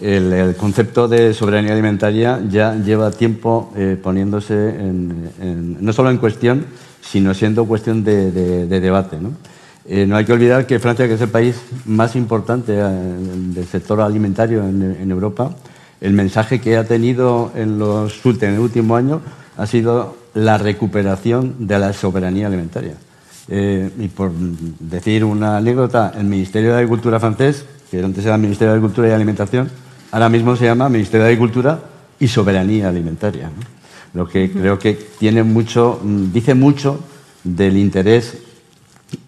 el, 0.01 0.55
concepto 0.57 1.09
de 1.09 1.35
soberanía 1.35 1.73
alimentaria 1.73 2.41
ya 2.49 2.75
lleva 2.75 3.11
tiempo 3.11 3.73
eh, 3.77 3.99
poniéndose 4.01 4.75
no 5.81 5.93
solo 5.93 6.11
en 6.11 6.19
cuestión, 6.19 6.67
sino 7.01 7.35
siendo 7.35 7.65
cuestión 7.67 8.05
de, 8.05 8.31
debate. 8.67 9.19
Eh, 9.87 10.07
¿no? 10.07 10.17
hay 10.17 10.25
que 10.25 10.33
olvidar 10.33 10.67
que 10.67 10.79
Francia, 10.79 11.09
que 11.09 11.15
es 11.15 11.21
el 11.21 11.31
país 11.31 11.57
más 11.87 12.15
importante 12.15 12.75
eh, 12.77 12.83
del 12.83 13.67
sector 13.67 14.01
alimentario 14.01 14.63
en, 14.63 15.11
Europa, 15.11 15.55
el 16.01 16.13
mensaje 16.13 16.61
que 16.61 16.77
ha 16.77 16.85
tenido 16.85 17.51
en 17.57 17.79
los 17.79 18.25
últimos, 18.25 18.59
últimos 18.59 18.99
años 18.99 19.21
ha 19.57 19.67
sido 19.67 20.17
la 20.35 20.59
recuperación 20.59 21.67
de 21.67 21.79
la 21.79 21.93
soberanía 21.93 22.47
alimentaria. 22.47 22.95
y 23.49 24.09
por 24.09 24.31
decir 24.31 25.25
una 25.25 25.57
anécdota, 25.57 26.13
el 26.17 26.27
Ministerio 26.27 26.71
de 26.71 26.77
Agricultura 26.77 27.19
francés, 27.19 27.65
que 27.91 28.05
antes 28.05 28.25
era 28.25 28.37
el 28.37 28.43
Ministerio 28.43 28.73
de 28.73 28.79
Agricultura 28.79 29.09
y 29.09 29.13
Alimentación, 29.13 29.69
ahora 30.11 30.29
mismo 30.29 30.57
se 30.57 30.65
llama 30.65 30.89
Ministerio 30.89 31.25
de 31.25 31.33
Agricultura 31.33 31.81
y 32.19 32.29
Soberanía 32.29 32.89
Alimentaria. 32.89 33.51
Lo 34.15 34.27
que 34.27 34.51
creo 34.51 34.79
que 34.79 34.95
tiene 34.95 35.43
mucho, 35.43 36.01
mm, 36.03 36.33
dice 36.33 36.55
mucho 36.55 37.01
del 37.45 37.77
interés 37.77 38.39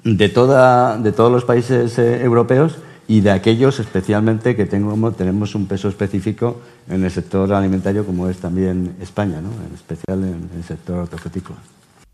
de, 0.05 0.29
toda, 0.29 0.99
de 0.99 1.13
todos 1.13 1.31
los 1.31 1.45
países 1.45 1.99
eh, 1.99 2.23
europeos 2.23 2.77
y 3.09 3.21
de 3.21 3.31
aquellos 3.31 3.81
especialmente 3.81 4.55
que 4.55 4.67
tenemos 4.67 5.55
un 5.55 5.67
peso 5.67 5.89
específico 5.89 6.61
en 6.89 7.05
el 7.05 7.11
sector 7.11 7.53
alimentario 7.53 8.07
como 8.07 8.29
es 8.29 8.39
también 8.39 8.97
España, 9.01 9.39
en 9.39 9.75
especial 9.75 10.23
en 10.25 10.49
el 10.57 10.65
sector 10.65 11.01
hortofrutícola. 11.01 11.59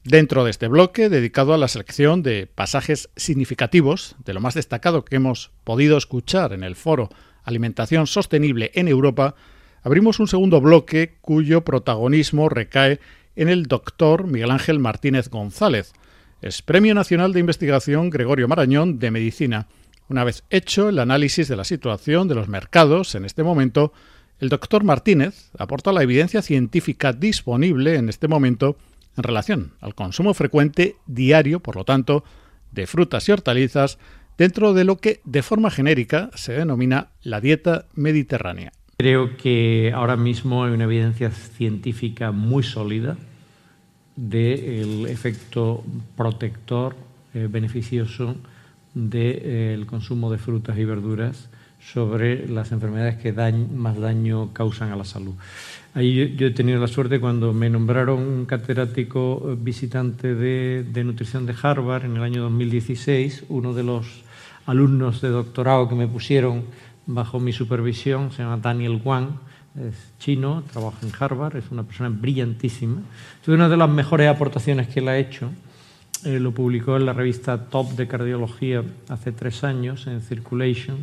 Dentro 0.05 0.45
de 0.45 0.51
este 0.51 0.69
bloque, 0.69 1.09
dedicado 1.09 1.53
a 1.53 1.59
la 1.59 1.67
selección 1.67 2.23
de 2.23 2.47
pasajes 2.47 3.11
significativos 3.17 4.15
de 4.25 4.35
lo 4.35 4.41
más 4.41 4.55
destacado 4.55 5.05
que 5.05 5.17
hemos 5.17 5.51
podido 5.65 5.99
escuchar 5.99 6.53
en 6.53 6.63
el 6.63 6.77
foro 6.77 7.11
Alimentación 7.47 8.07
Sostenible 8.07 8.73
en 8.75 8.89
Europa, 8.89 9.35
abrimos 9.83 10.21
un 10.21 10.29
segundo 10.29 10.61
bloque 10.61 11.15
cuyo 11.23 11.63
protagonismo 11.65 12.49
recae 12.51 13.01
en 13.37 13.49
el 13.49 13.63
doctor 13.67 14.27
Miguel 14.27 14.51
Ángel 14.51 14.81
Martínez 14.81 15.31
González. 15.31 15.93
Es 16.43 16.61
Premio 16.61 16.95
Nacional 16.95 17.33
de 17.33 17.41
Investigación 17.41 18.11
Gregorio 18.11 18.49
Marañón 18.49 18.99
de 18.99 19.11
Medicina. 19.11 19.69
Una 20.09 20.25
vez 20.25 20.43
hecho 20.51 20.89
el 20.89 20.99
análisis 20.99 21.47
de 21.49 21.57
la 21.57 21.65
situación 21.65 22.27
de 22.29 22.35
los 22.35 22.49
mercados 22.49 23.15
en 23.15 23.25
este 23.25 23.45
momento, 23.45 23.93
el 24.41 24.49
doctor 24.49 24.85
Martínez 24.85 25.51
aporta 25.57 25.93
la 25.93 26.03
evidencia 26.03 26.43
científica 26.43 27.13
disponible 27.13 27.95
en 27.95 28.09
este 28.09 28.29
momento 28.29 28.77
en 29.17 29.23
relación 29.23 29.73
al 29.81 29.95
consumo 29.95 30.35
frecuente 30.35 30.97
diario, 31.07 31.61
por 31.61 31.77
lo 31.77 31.85
tanto, 31.85 32.25
de 32.73 32.87
frutas 32.87 33.29
y 33.29 33.33
hortalizas 33.33 33.99
dentro 34.39 34.75
de 34.75 34.85
lo 34.85 34.97
que 34.97 35.21
de 35.25 35.43
forma 35.43 35.71
genérica 35.71 36.31
se 36.35 36.53
denomina 36.53 37.09
la 37.23 37.41
dieta 37.41 37.87
mediterránea. 37.95 38.73
Creo 38.99 39.37
que 39.37 39.93
ahora 39.95 40.17
mismo 40.17 40.65
hay 40.65 40.73
una 40.73 40.85
evidencia 40.85 41.31
científica 41.31 42.33
muy 42.33 42.63
sólida 42.63 43.17
del 44.17 45.07
efecto 45.07 45.85
protector 46.17 46.97
eh, 47.35 47.49
beneficioso 47.51 48.37
del 48.95 49.85
consumo 49.85 50.33
de 50.33 50.39
frutas 50.39 50.79
y 50.79 50.85
verduras 50.87 51.51
sobre 51.79 52.49
las 52.49 52.73
enfermedades 52.73 53.17
que 53.17 53.33
más 53.33 53.99
daño 53.99 54.55
causan 54.55 54.91
a 54.91 54.97
la 54.97 55.05
salud. 55.05 55.35
Ahí 55.93 56.35
yo, 56.37 56.47
he 56.47 56.51
tenido 56.51 56.81
la 56.81 56.89
suerte 56.89 57.21
cuando 57.21 57.53
me 57.53 57.69
nombraron 57.69 58.21
un 58.21 58.47
catedrático 58.47 59.57
visitante 59.61 60.35
de, 60.35 60.85
de 60.91 61.05
nutrición 61.05 61.45
de 61.45 61.55
Harvard 61.63 62.07
en 62.07 62.17
el 62.17 62.23
año 62.23 62.43
2016, 62.43 63.45
uno 63.51 63.75
de 63.75 63.83
los 63.83 64.25
alumnos 64.67 65.21
de 65.21 65.31
doctorado 65.31 65.89
que 65.89 65.95
me 65.95 66.09
pusieron 66.09 66.65
bajo 67.07 67.39
mi 67.41 67.53
supervisión, 67.53 68.33
se 68.33 68.43
llama 68.43 68.59
Daniel 68.59 69.01
Wang, 69.05 69.29
es 69.77 70.13
chino, 70.19 70.63
trabaja 70.73 70.99
en 71.03 71.13
Harvard, 71.19 71.57
es 71.57 71.71
una 71.71 71.83
persona 71.83 72.09
brillantísima. 72.09 73.03
Es 73.43 73.49
una 73.49 73.69
de 73.69 73.77
las 73.77 73.91
mejores 73.91 74.29
aportaciones 74.29 74.89
que 74.89 75.01
él 75.01 75.09
ha 75.09 75.19
hecho. 75.19 75.51
Eh, 76.25 76.41
lo 76.41 76.53
publicó 76.53 76.97
en 76.97 77.05
la 77.05 77.13
revista 77.13 77.67
Top 77.67 77.91
de 77.91 78.09
Cardiología 78.09 78.83
hace 79.09 79.33
tres 79.33 79.65
años, 79.65 80.07
en 80.07 80.23
Circulation. 80.23 80.97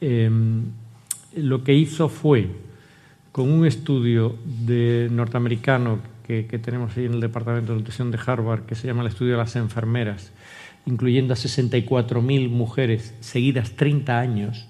Em, 0.00 0.64
lo 1.36 1.64
que 1.64 1.72
hizo 1.72 2.08
fue, 2.08 2.50
con 3.32 3.50
un 3.50 3.66
estudio 3.66 4.36
de 4.44 5.08
norteamericano 5.10 5.98
que, 6.26 6.46
que 6.46 6.58
tenemos 6.58 6.96
ahí 6.96 7.06
en 7.06 7.14
el 7.14 7.20
Departamento 7.20 7.72
de 7.72 7.78
Nutrición 7.78 8.10
de 8.10 8.18
Harvard, 8.24 8.66
que 8.66 8.74
se 8.74 8.86
llama 8.86 9.02
el 9.02 9.08
estudio 9.08 9.32
de 9.32 9.38
las 9.38 9.56
enfermeras, 9.56 10.32
incluyendo 10.86 11.34
a 11.34 11.36
64.000 11.36 12.48
mujeres 12.48 13.14
seguidas 13.20 13.72
30 13.72 14.18
años, 14.18 14.66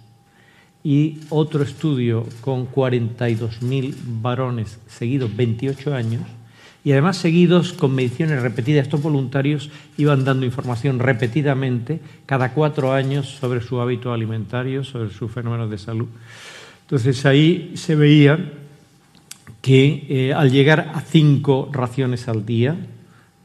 y 0.82 1.18
otro 1.30 1.64
estudio 1.64 2.26
con 2.40 2.70
42.000 2.70 3.94
varones 4.22 4.78
seguidos 4.86 5.34
28 5.34 5.94
años, 5.94 6.22
y 6.84 6.92
además 6.92 7.16
seguidos 7.16 7.72
con 7.72 7.92
mediciones 7.96 8.40
repetidas. 8.40 8.84
Estos 8.84 9.02
voluntarios 9.02 9.70
iban 9.98 10.24
dando 10.24 10.46
información 10.46 11.00
repetidamente 11.00 11.98
cada 12.26 12.52
cuatro 12.52 12.92
años 12.92 13.26
sobre 13.26 13.60
su 13.60 13.80
hábito 13.80 14.12
alimentario, 14.12 14.84
sobre 14.84 15.10
sus 15.10 15.32
fenómenos 15.32 15.68
de 15.68 15.78
salud. 15.78 16.06
Entonces 16.82 17.26
ahí 17.26 17.72
se 17.74 17.96
veía 17.96 18.52
que 19.60 20.06
eh, 20.08 20.32
al 20.32 20.52
llegar 20.52 20.92
a 20.94 21.00
cinco 21.00 21.68
raciones 21.72 22.28
al 22.28 22.46
día, 22.46 22.76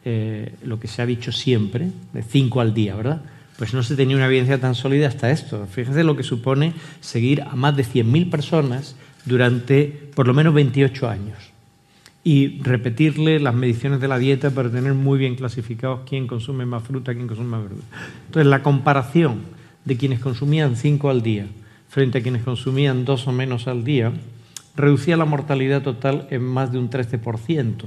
eh, 0.05 0.55
lo 0.63 0.79
que 0.79 0.87
se 0.87 1.01
ha 1.01 1.05
dicho 1.05 1.31
siempre, 1.31 1.89
de 2.13 2.23
cinco 2.23 2.61
al 2.61 2.73
día, 2.73 2.95
¿verdad? 2.95 3.21
Pues 3.57 3.73
no 3.73 3.83
se 3.83 3.95
tenía 3.95 4.15
una 4.15 4.25
evidencia 4.25 4.59
tan 4.59 4.75
sólida 4.75 5.07
hasta 5.07 5.31
esto. 5.31 5.67
Fíjense 5.67 6.03
lo 6.03 6.15
que 6.15 6.23
supone 6.23 6.73
seguir 6.99 7.43
a 7.43 7.55
más 7.55 7.75
de 7.77 7.83
100.000 7.83 8.29
personas 8.29 8.95
durante 9.25 10.09
por 10.15 10.27
lo 10.27 10.33
menos 10.33 10.53
28 10.53 11.09
años 11.09 11.37
y 12.23 12.61
repetirle 12.61 13.39
las 13.39 13.55
mediciones 13.55 13.99
de 13.99 14.07
la 14.07 14.19
dieta 14.19 14.51
para 14.51 14.69
tener 14.69 14.93
muy 14.93 15.17
bien 15.17 15.35
clasificados 15.35 16.01
quién 16.07 16.27
consume 16.27 16.65
más 16.65 16.83
fruta, 16.83 17.13
quién 17.13 17.27
consume 17.27 17.49
más 17.49 17.63
verdura. 17.63 17.83
Entonces, 18.27 18.47
la 18.49 18.61
comparación 18.61 19.41
de 19.85 19.97
quienes 19.97 20.19
consumían 20.19 20.75
cinco 20.75 21.09
al 21.09 21.21
día 21.21 21.47
frente 21.89 22.19
a 22.19 22.21
quienes 22.21 22.43
consumían 22.43 23.05
dos 23.05 23.27
o 23.27 23.31
menos 23.31 23.67
al 23.67 23.83
día 23.83 24.13
reducía 24.75 25.17
la 25.17 25.25
mortalidad 25.25 25.81
total 25.81 26.27
en 26.29 26.43
más 26.43 26.71
de 26.71 26.77
un 26.77 26.89
13%. 26.89 27.85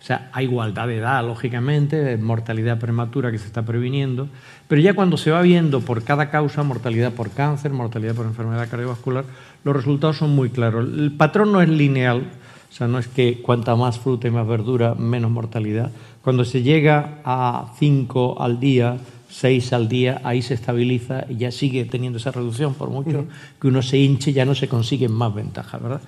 O 0.00 0.04
sea, 0.06 0.30
hay 0.32 0.44
igualdad 0.44 0.86
de 0.86 0.98
edad, 0.98 1.26
lógicamente, 1.26 1.96
de 1.96 2.16
mortalidad 2.16 2.78
prematura 2.78 3.32
que 3.32 3.38
se 3.38 3.46
está 3.46 3.64
previniendo, 3.64 4.28
pero 4.68 4.80
ya 4.80 4.94
cuando 4.94 5.16
se 5.16 5.30
va 5.30 5.42
viendo 5.42 5.80
por 5.80 6.04
cada 6.04 6.30
causa, 6.30 6.62
mortalidad 6.62 7.12
por 7.12 7.30
cáncer, 7.30 7.72
mortalidad 7.72 8.14
por 8.14 8.26
enfermedad 8.26 8.68
cardiovascular, 8.68 9.24
los 9.64 9.74
resultados 9.74 10.18
son 10.18 10.30
muy 10.30 10.50
claros. 10.50 10.86
El 10.86 11.12
patrón 11.12 11.50
no 11.50 11.60
es 11.60 11.68
lineal, 11.68 12.24
o 12.70 12.72
sea, 12.72 12.86
no 12.86 12.98
es 12.98 13.08
que 13.08 13.40
cuanta 13.42 13.74
más 13.74 13.98
fruta 13.98 14.28
y 14.28 14.30
más 14.30 14.46
verdura, 14.46 14.94
menos 14.94 15.30
mortalidad. 15.30 15.90
Cuando 16.22 16.44
se 16.44 16.62
llega 16.62 17.20
a 17.24 17.72
5 17.78 18.40
al 18.40 18.60
día, 18.60 18.98
6 19.30 19.72
al 19.72 19.88
día, 19.88 20.20
ahí 20.24 20.42
se 20.42 20.54
estabiliza 20.54 21.24
y 21.28 21.36
ya 21.36 21.50
sigue 21.50 21.84
teniendo 21.84 22.18
esa 22.18 22.32
reducción, 22.32 22.74
por 22.74 22.90
mucho 22.90 23.26
que 23.60 23.68
uno 23.68 23.82
se 23.82 23.98
hinche, 23.98 24.32
ya 24.32 24.44
no 24.44 24.54
se 24.54 24.68
consiguen 24.68 25.12
más 25.12 25.34
ventajas, 25.34 25.82
¿verdad? 25.82 26.00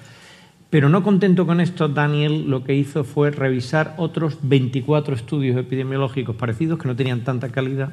Pero 0.71 0.91
no 0.91 1.03
contento 1.03 1.47
con 1.47 1.61
esto, 1.61 1.89
Daniel 1.89 2.51
lo 2.51 2.63
que 2.63 2.75
hizo 2.75 3.05
fue 3.05 3.31
revisar 3.31 3.95
otros 3.97 4.39
24 4.43 5.15
estudios 5.15 5.57
epidemiológicos 5.57 6.37
parecidos 6.37 6.79
que 6.79 6.89
no 6.89 6.97
tenían 6.97 7.25
tanta 7.25 7.49
calidad. 7.49 7.93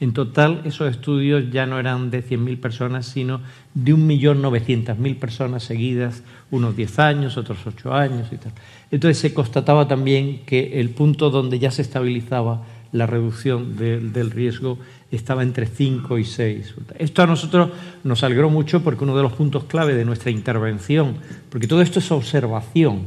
En 0.00 0.12
total, 0.12 0.60
esos 0.64 0.90
estudios 0.90 1.50
ya 1.50 1.66
no 1.66 1.78
eran 1.78 2.10
de 2.10 2.24
100.000 2.24 2.60
personas, 2.60 3.06
sino 3.06 3.40
de 3.74 3.94
1.900.000 3.94 5.18
personas 5.18 5.62
seguidas, 5.62 6.22
unos 6.50 6.76
10 6.76 6.98
años, 6.98 7.36
otros 7.36 7.58
8 7.66 7.94
años 7.94 8.28
y 8.32 8.36
tal. 8.36 8.52
Entonces 8.90 9.18
se 9.18 9.34
constataba 9.34 9.88
también 9.88 10.40
que 10.46 10.80
el 10.80 10.90
punto 10.90 11.30
donde 11.30 11.58
ya 11.58 11.70
se 11.70 11.82
estabilizaba 11.82 12.62
la 12.94 13.06
reducción 13.06 13.76
del 13.76 14.30
riesgo 14.30 14.78
estaba 15.10 15.42
entre 15.42 15.66
5 15.66 16.16
y 16.16 16.24
6. 16.24 16.74
Esto 16.96 17.22
a 17.22 17.26
nosotros 17.26 17.70
nos 18.04 18.22
alegró 18.22 18.50
mucho 18.50 18.84
porque 18.84 19.02
uno 19.02 19.16
de 19.16 19.22
los 19.22 19.32
puntos 19.32 19.64
clave 19.64 19.94
de 19.94 20.04
nuestra 20.04 20.30
intervención, 20.30 21.16
porque 21.50 21.66
todo 21.66 21.82
esto 21.82 21.98
es 21.98 22.12
observación, 22.12 23.02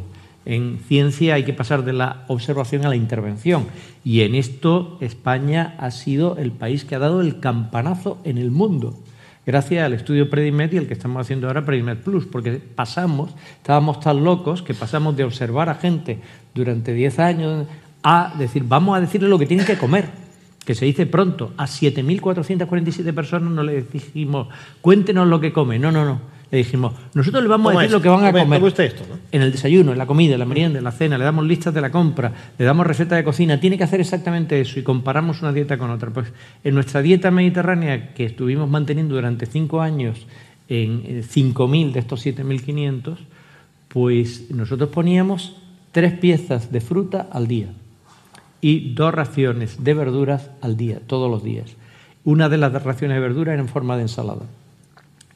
en 0.45 0.79
ciencia 0.87 1.35
hay 1.35 1.43
que 1.43 1.53
pasar 1.53 1.85
de 1.85 1.93
la 1.93 2.25
observación 2.27 2.85
a 2.85 2.89
la 2.89 2.97
intervención 2.97 3.67
y 4.03 4.21
en 4.21 4.35
esto 4.35 4.97
España 4.99 5.75
ha 5.77 5.89
sido 5.91 6.37
el 6.37 6.51
país 6.51 6.83
que 6.83 6.95
ha 6.95 6.99
dado 6.99 7.21
el 7.21 7.39
campanazo 7.39 8.19
en 8.25 8.37
el 8.37 8.51
mundo 8.51 8.93
gracias 9.47 9.85
al 9.85 9.93
estudio 9.93 10.29
Predimed 10.29 10.73
y 10.73 10.77
el 10.77 10.87
que 10.87 10.93
estamos 10.93 11.21
haciendo 11.21 11.47
ahora 11.47 11.63
Predimed 11.63 11.99
Plus, 11.99 12.25
porque 12.25 12.57
pasamos, 12.57 13.31
estábamos 13.55 14.01
tan 14.01 14.21
locos 14.23 14.61
que 14.61 14.73
pasamos 14.73 15.15
de 15.15 15.23
observar 15.23 15.69
a 15.69 15.75
gente 15.75 16.19
durante 16.53 16.93
10 16.93 17.19
años 17.19 17.67
a 18.07 18.33
decir, 18.37 18.63
vamos 18.65 18.97
a 18.97 19.01
decirle 19.01 19.27
lo 19.27 19.37
que 19.37 19.45
tienen 19.45 19.65
que 19.65 19.77
comer, 19.77 20.09
que 20.65 20.75
se 20.75 20.85
dice 20.85 21.05
pronto. 21.05 21.53
A 21.57 21.65
7.447 21.65 23.13
personas 23.13 23.51
no 23.51 23.63
les 23.63 23.91
dijimos, 23.91 24.47
cuéntenos 24.81 25.27
lo 25.27 25.39
que 25.39 25.51
come. 25.51 25.77
No, 25.77 25.91
no, 25.91 26.05
no 26.05 26.37
le 26.49 26.59
dijimos, 26.59 26.93
nosotros 27.13 27.43
le 27.43 27.49
vamos 27.49 27.75
a 27.75 27.79
decir 27.79 27.91
lo 27.91 28.01
que 28.01 28.07
van 28.07 28.23
a 28.23 28.31
comer. 28.31 28.63
esto, 28.63 29.03
En 29.33 29.41
el 29.41 29.51
desayuno, 29.51 29.91
en 29.91 29.97
la 29.97 30.05
comida, 30.05 30.33
en 30.33 30.39
la 30.39 30.45
merienda, 30.45 30.77
en 30.77 30.85
la 30.85 30.93
cena, 30.93 31.17
le 31.17 31.25
damos 31.25 31.45
listas 31.45 31.73
de 31.73 31.81
la 31.81 31.91
compra, 31.91 32.31
le 32.57 32.63
damos 32.63 32.87
recetas 32.87 33.17
de 33.17 33.25
cocina, 33.25 33.59
tiene 33.59 33.77
que 33.77 33.83
hacer 33.83 33.99
exactamente 33.99 34.61
eso 34.61 34.79
y 34.79 34.83
comparamos 34.83 35.41
una 35.41 35.51
dieta 35.51 35.77
con 35.77 35.89
otra. 35.89 36.09
Pues 36.11 36.31
en 36.63 36.73
nuestra 36.73 37.01
dieta 37.01 37.31
mediterránea 37.31 38.13
que 38.13 38.23
estuvimos 38.23 38.69
manteniendo 38.69 39.15
durante 39.15 39.45
cinco 39.45 39.81
años 39.81 40.25
en 40.69 41.03
5.000 41.23 41.91
de 41.91 41.99
estos 41.99 42.25
7.500, 42.25 43.17
pues 43.89 44.49
nosotros 44.49 44.89
poníamos 44.89 45.57
tres 45.91 46.13
piezas 46.13 46.71
de 46.71 46.79
fruta 46.79 47.27
al 47.29 47.47
día 47.47 47.67
y 48.61 48.93
dos 48.93 49.13
raciones 49.13 49.83
de 49.83 49.93
verduras 49.93 50.49
al 50.61 50.77
día, 50.77 50.99
todos 51.05 51.29
los 51.29 51.43
días. 51.43 51.75
Una 52.23 52.49
de 52.49 52.57
las 52.57 52.71
raciones 52.83 53.15
de 53.15 53.21
verduras 53.21 53.53
era 53.53 53.61
en 53.61 53.69
forma 53.69 53.95
de 53.95 54.03
ensalada. 54.03 54.45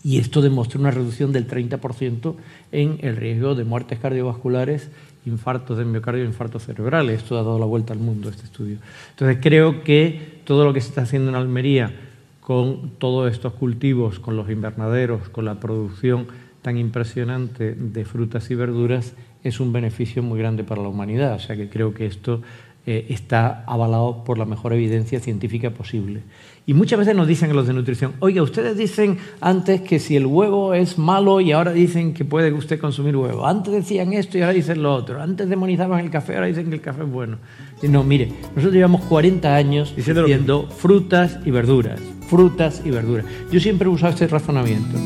Y 0.03 0.17
esto 0.17 0.41
demostró 0.41 0.79
una 0.79 0.91
reducción 0.91 1.31
del 1.31 1.47
30% 1.47 2.35
en 2.71 2.97
el 3.01 3.15
riesgo 3.15 3.53
de 3.53 3.63
muertes 3.63 3.99
cardiovasculares, 3.99 4.89
infartos 5.25 5.77
de 5.77 5.85
miocardio, 5.85 6.25
infartos 6.25 6.65
cerebrales. 6.65 7.21
Esto 7.21 7.37
ha 7.37 7.43
dado 7.43 7.59
la 7.59 7.65
vuelta 7.65 7.93
al 7.93 7.99
mundo, 7.99 8.29
este 8.29 8.45
estudio. 8.45 8.77
Entonces 9.11 9.37
creo 9.41 9.83
que 9.83 10.41
todo 10.43 10.65
lo 10.65 10.73
que 10.73 10.81
se 10.81 10.89
está 10.89 11.01
haciendo 11.01 11.29
en 11.29 11.35
Almería 11.35 11.93
con 12.39 12.91
todos 12.97 13.31
estos 13.31 13.53
cultivos, 13.53 14.19
con 14.19 14.35
los 14.35 14.49
invernaderos, 14.49 15.29
con 15.29 15.45
la 15.45 15.59
producción 15.59 16.27
tan 16.63 16.77
impresionante 16.77 17.75
de 17.75 18.05
frutas 18.05 18.49
y 18.49 18.55
verduras, 18.55 19.13
es 19.43 19.59
un 19.59 19.71
beneficio 19.71 20.21
muy 20.23 20.39
grande 20.39 20.63
para 20.63 20.81
la 20.81 20.87
humanidad. 20.87 21.35
O 21.35 21.39
sea 21.39 21.55
que 21.55 21.69
creo 21.69 21.93
que 21.93 22.07
esto 22.07 22.41
eh, 22.85 23.05
está 23.09 23.63
avalado 23.67 24.23
por 24.23 24.37
la 24.39 24.45
mejor 24.45 24.73
evidencia 24.73 25.19
científica 25.19 25.69
posible. 25.69 26.21
Y 26.65 26.73
muchas 26.73 26.99
veces 26.99 27.15
nos 27.15 27.27
dicen 27.27 27.55
los 27.55 27.67
de 27.67 27.73
nutrición, 27.73 28.13
oiga, 28.19 28.41
ustedes 28.41 28.77
dicen 28.77 29.17
antes 29.39 29.81
que 29.81 29.99
si 29.99 30.15
el 30.15 30.25
huevo 30.25 30.73
es 30.73 30.97
malo 30.97 31.41
y 31.41 31.51
ahora 31.51 31.73
dicen 31.73 32.13
que 32.13 32.23
puede 32.23 32.51
usted 32.53 32.79
consumir 32.79 33.15
huevo. 33.15 33.45
Antes 33.45 33.73
decían 33.73 34.13
esto 34.13 34.37
y 34.37 34.41
ahora 34.41 34.53
dicen 34.53 34.81
lo 34.81 34.93
otro. 34.93 35.21
Antes 35.21 35.49
demonizaban 35.49 35.99
el 35.99 36.11
café, 36.11 36.35
ahora 36.35 36.47
dicen 36.47 36.69
que 36.69 36.75
el 36.75 36.81
café 36.81 37.03
es 37.03 37.09
bueno. 37.09 37.37
Y 37.81 37.87
no, 37.87 38.03
mire, 38.03 38.27
nosotros 38.55 38.73
llevamos 38.73 39.01
40 39.01 39.55
años 39.55 39.95
diciendo, 39.95 40.67
frutas 40.69 41.39
y 41.45 41.51
verduras, 41.51 41.99
frutas 42.29 42.81
y 42.85 42.91
verduras. 42.91 43.25
Yo 43.51 43.59
siempre 43.59 43.87
he 43.87 43.91
usado 43.91 44.13
este 44.13 44.27
razonamiento. 44.27 44.97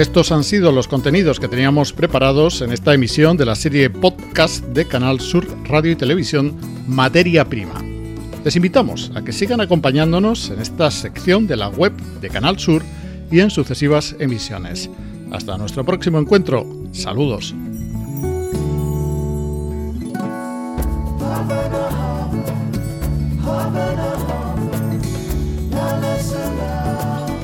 Estos 0.00 0.32
han 0.32 0.44
sido 0.44 0.72
los 0.72 0.88
contenidos 0.88 1.38
que 1.38 1.46
teníamos 1.46 1.92
preparados 1.92 2.62
en 2.62 2.72
esta 2.72 2.94
emisión 2.94 3.36
de 3.36 3.44
la 3.44 3.54
serie 3.54 3.90
podcast 3.90 4.64
de 4.68 4.86
Canal 4.86 5.20
Sur 5.20 5.46
Radio 5.64 5.92
y 5.92 5.96
Televisión 5.96 6.56
Materia 6.88 7.44
Prima. 7.44 7.84
Les 8.42 8.56
invitamos 8.56 9.12
a 9.14 9.20
que 9.20 9.32
sigan 9.32 9.60
acompañándonos 9.60 10.48
en 10.48 10.58
esta 10.62 10.90
sección 10.90 11.46
de 11.46 11.56
la 11.56 11.68
web 11.68 11.92
de 12.22 12.30
Canal 12.30 12.58
Sur 12.58 12.82
y 13.30 13.40
en 13.40 13.50
sucesivas 13.50 14.16
emisiones. 14.18 14.88
Hasta 15.32 15.58
nuestro 15.58 15.84
próximo 15.84 16.18
encuentro. 16.18 16.66
Saludos. 16.92 17.54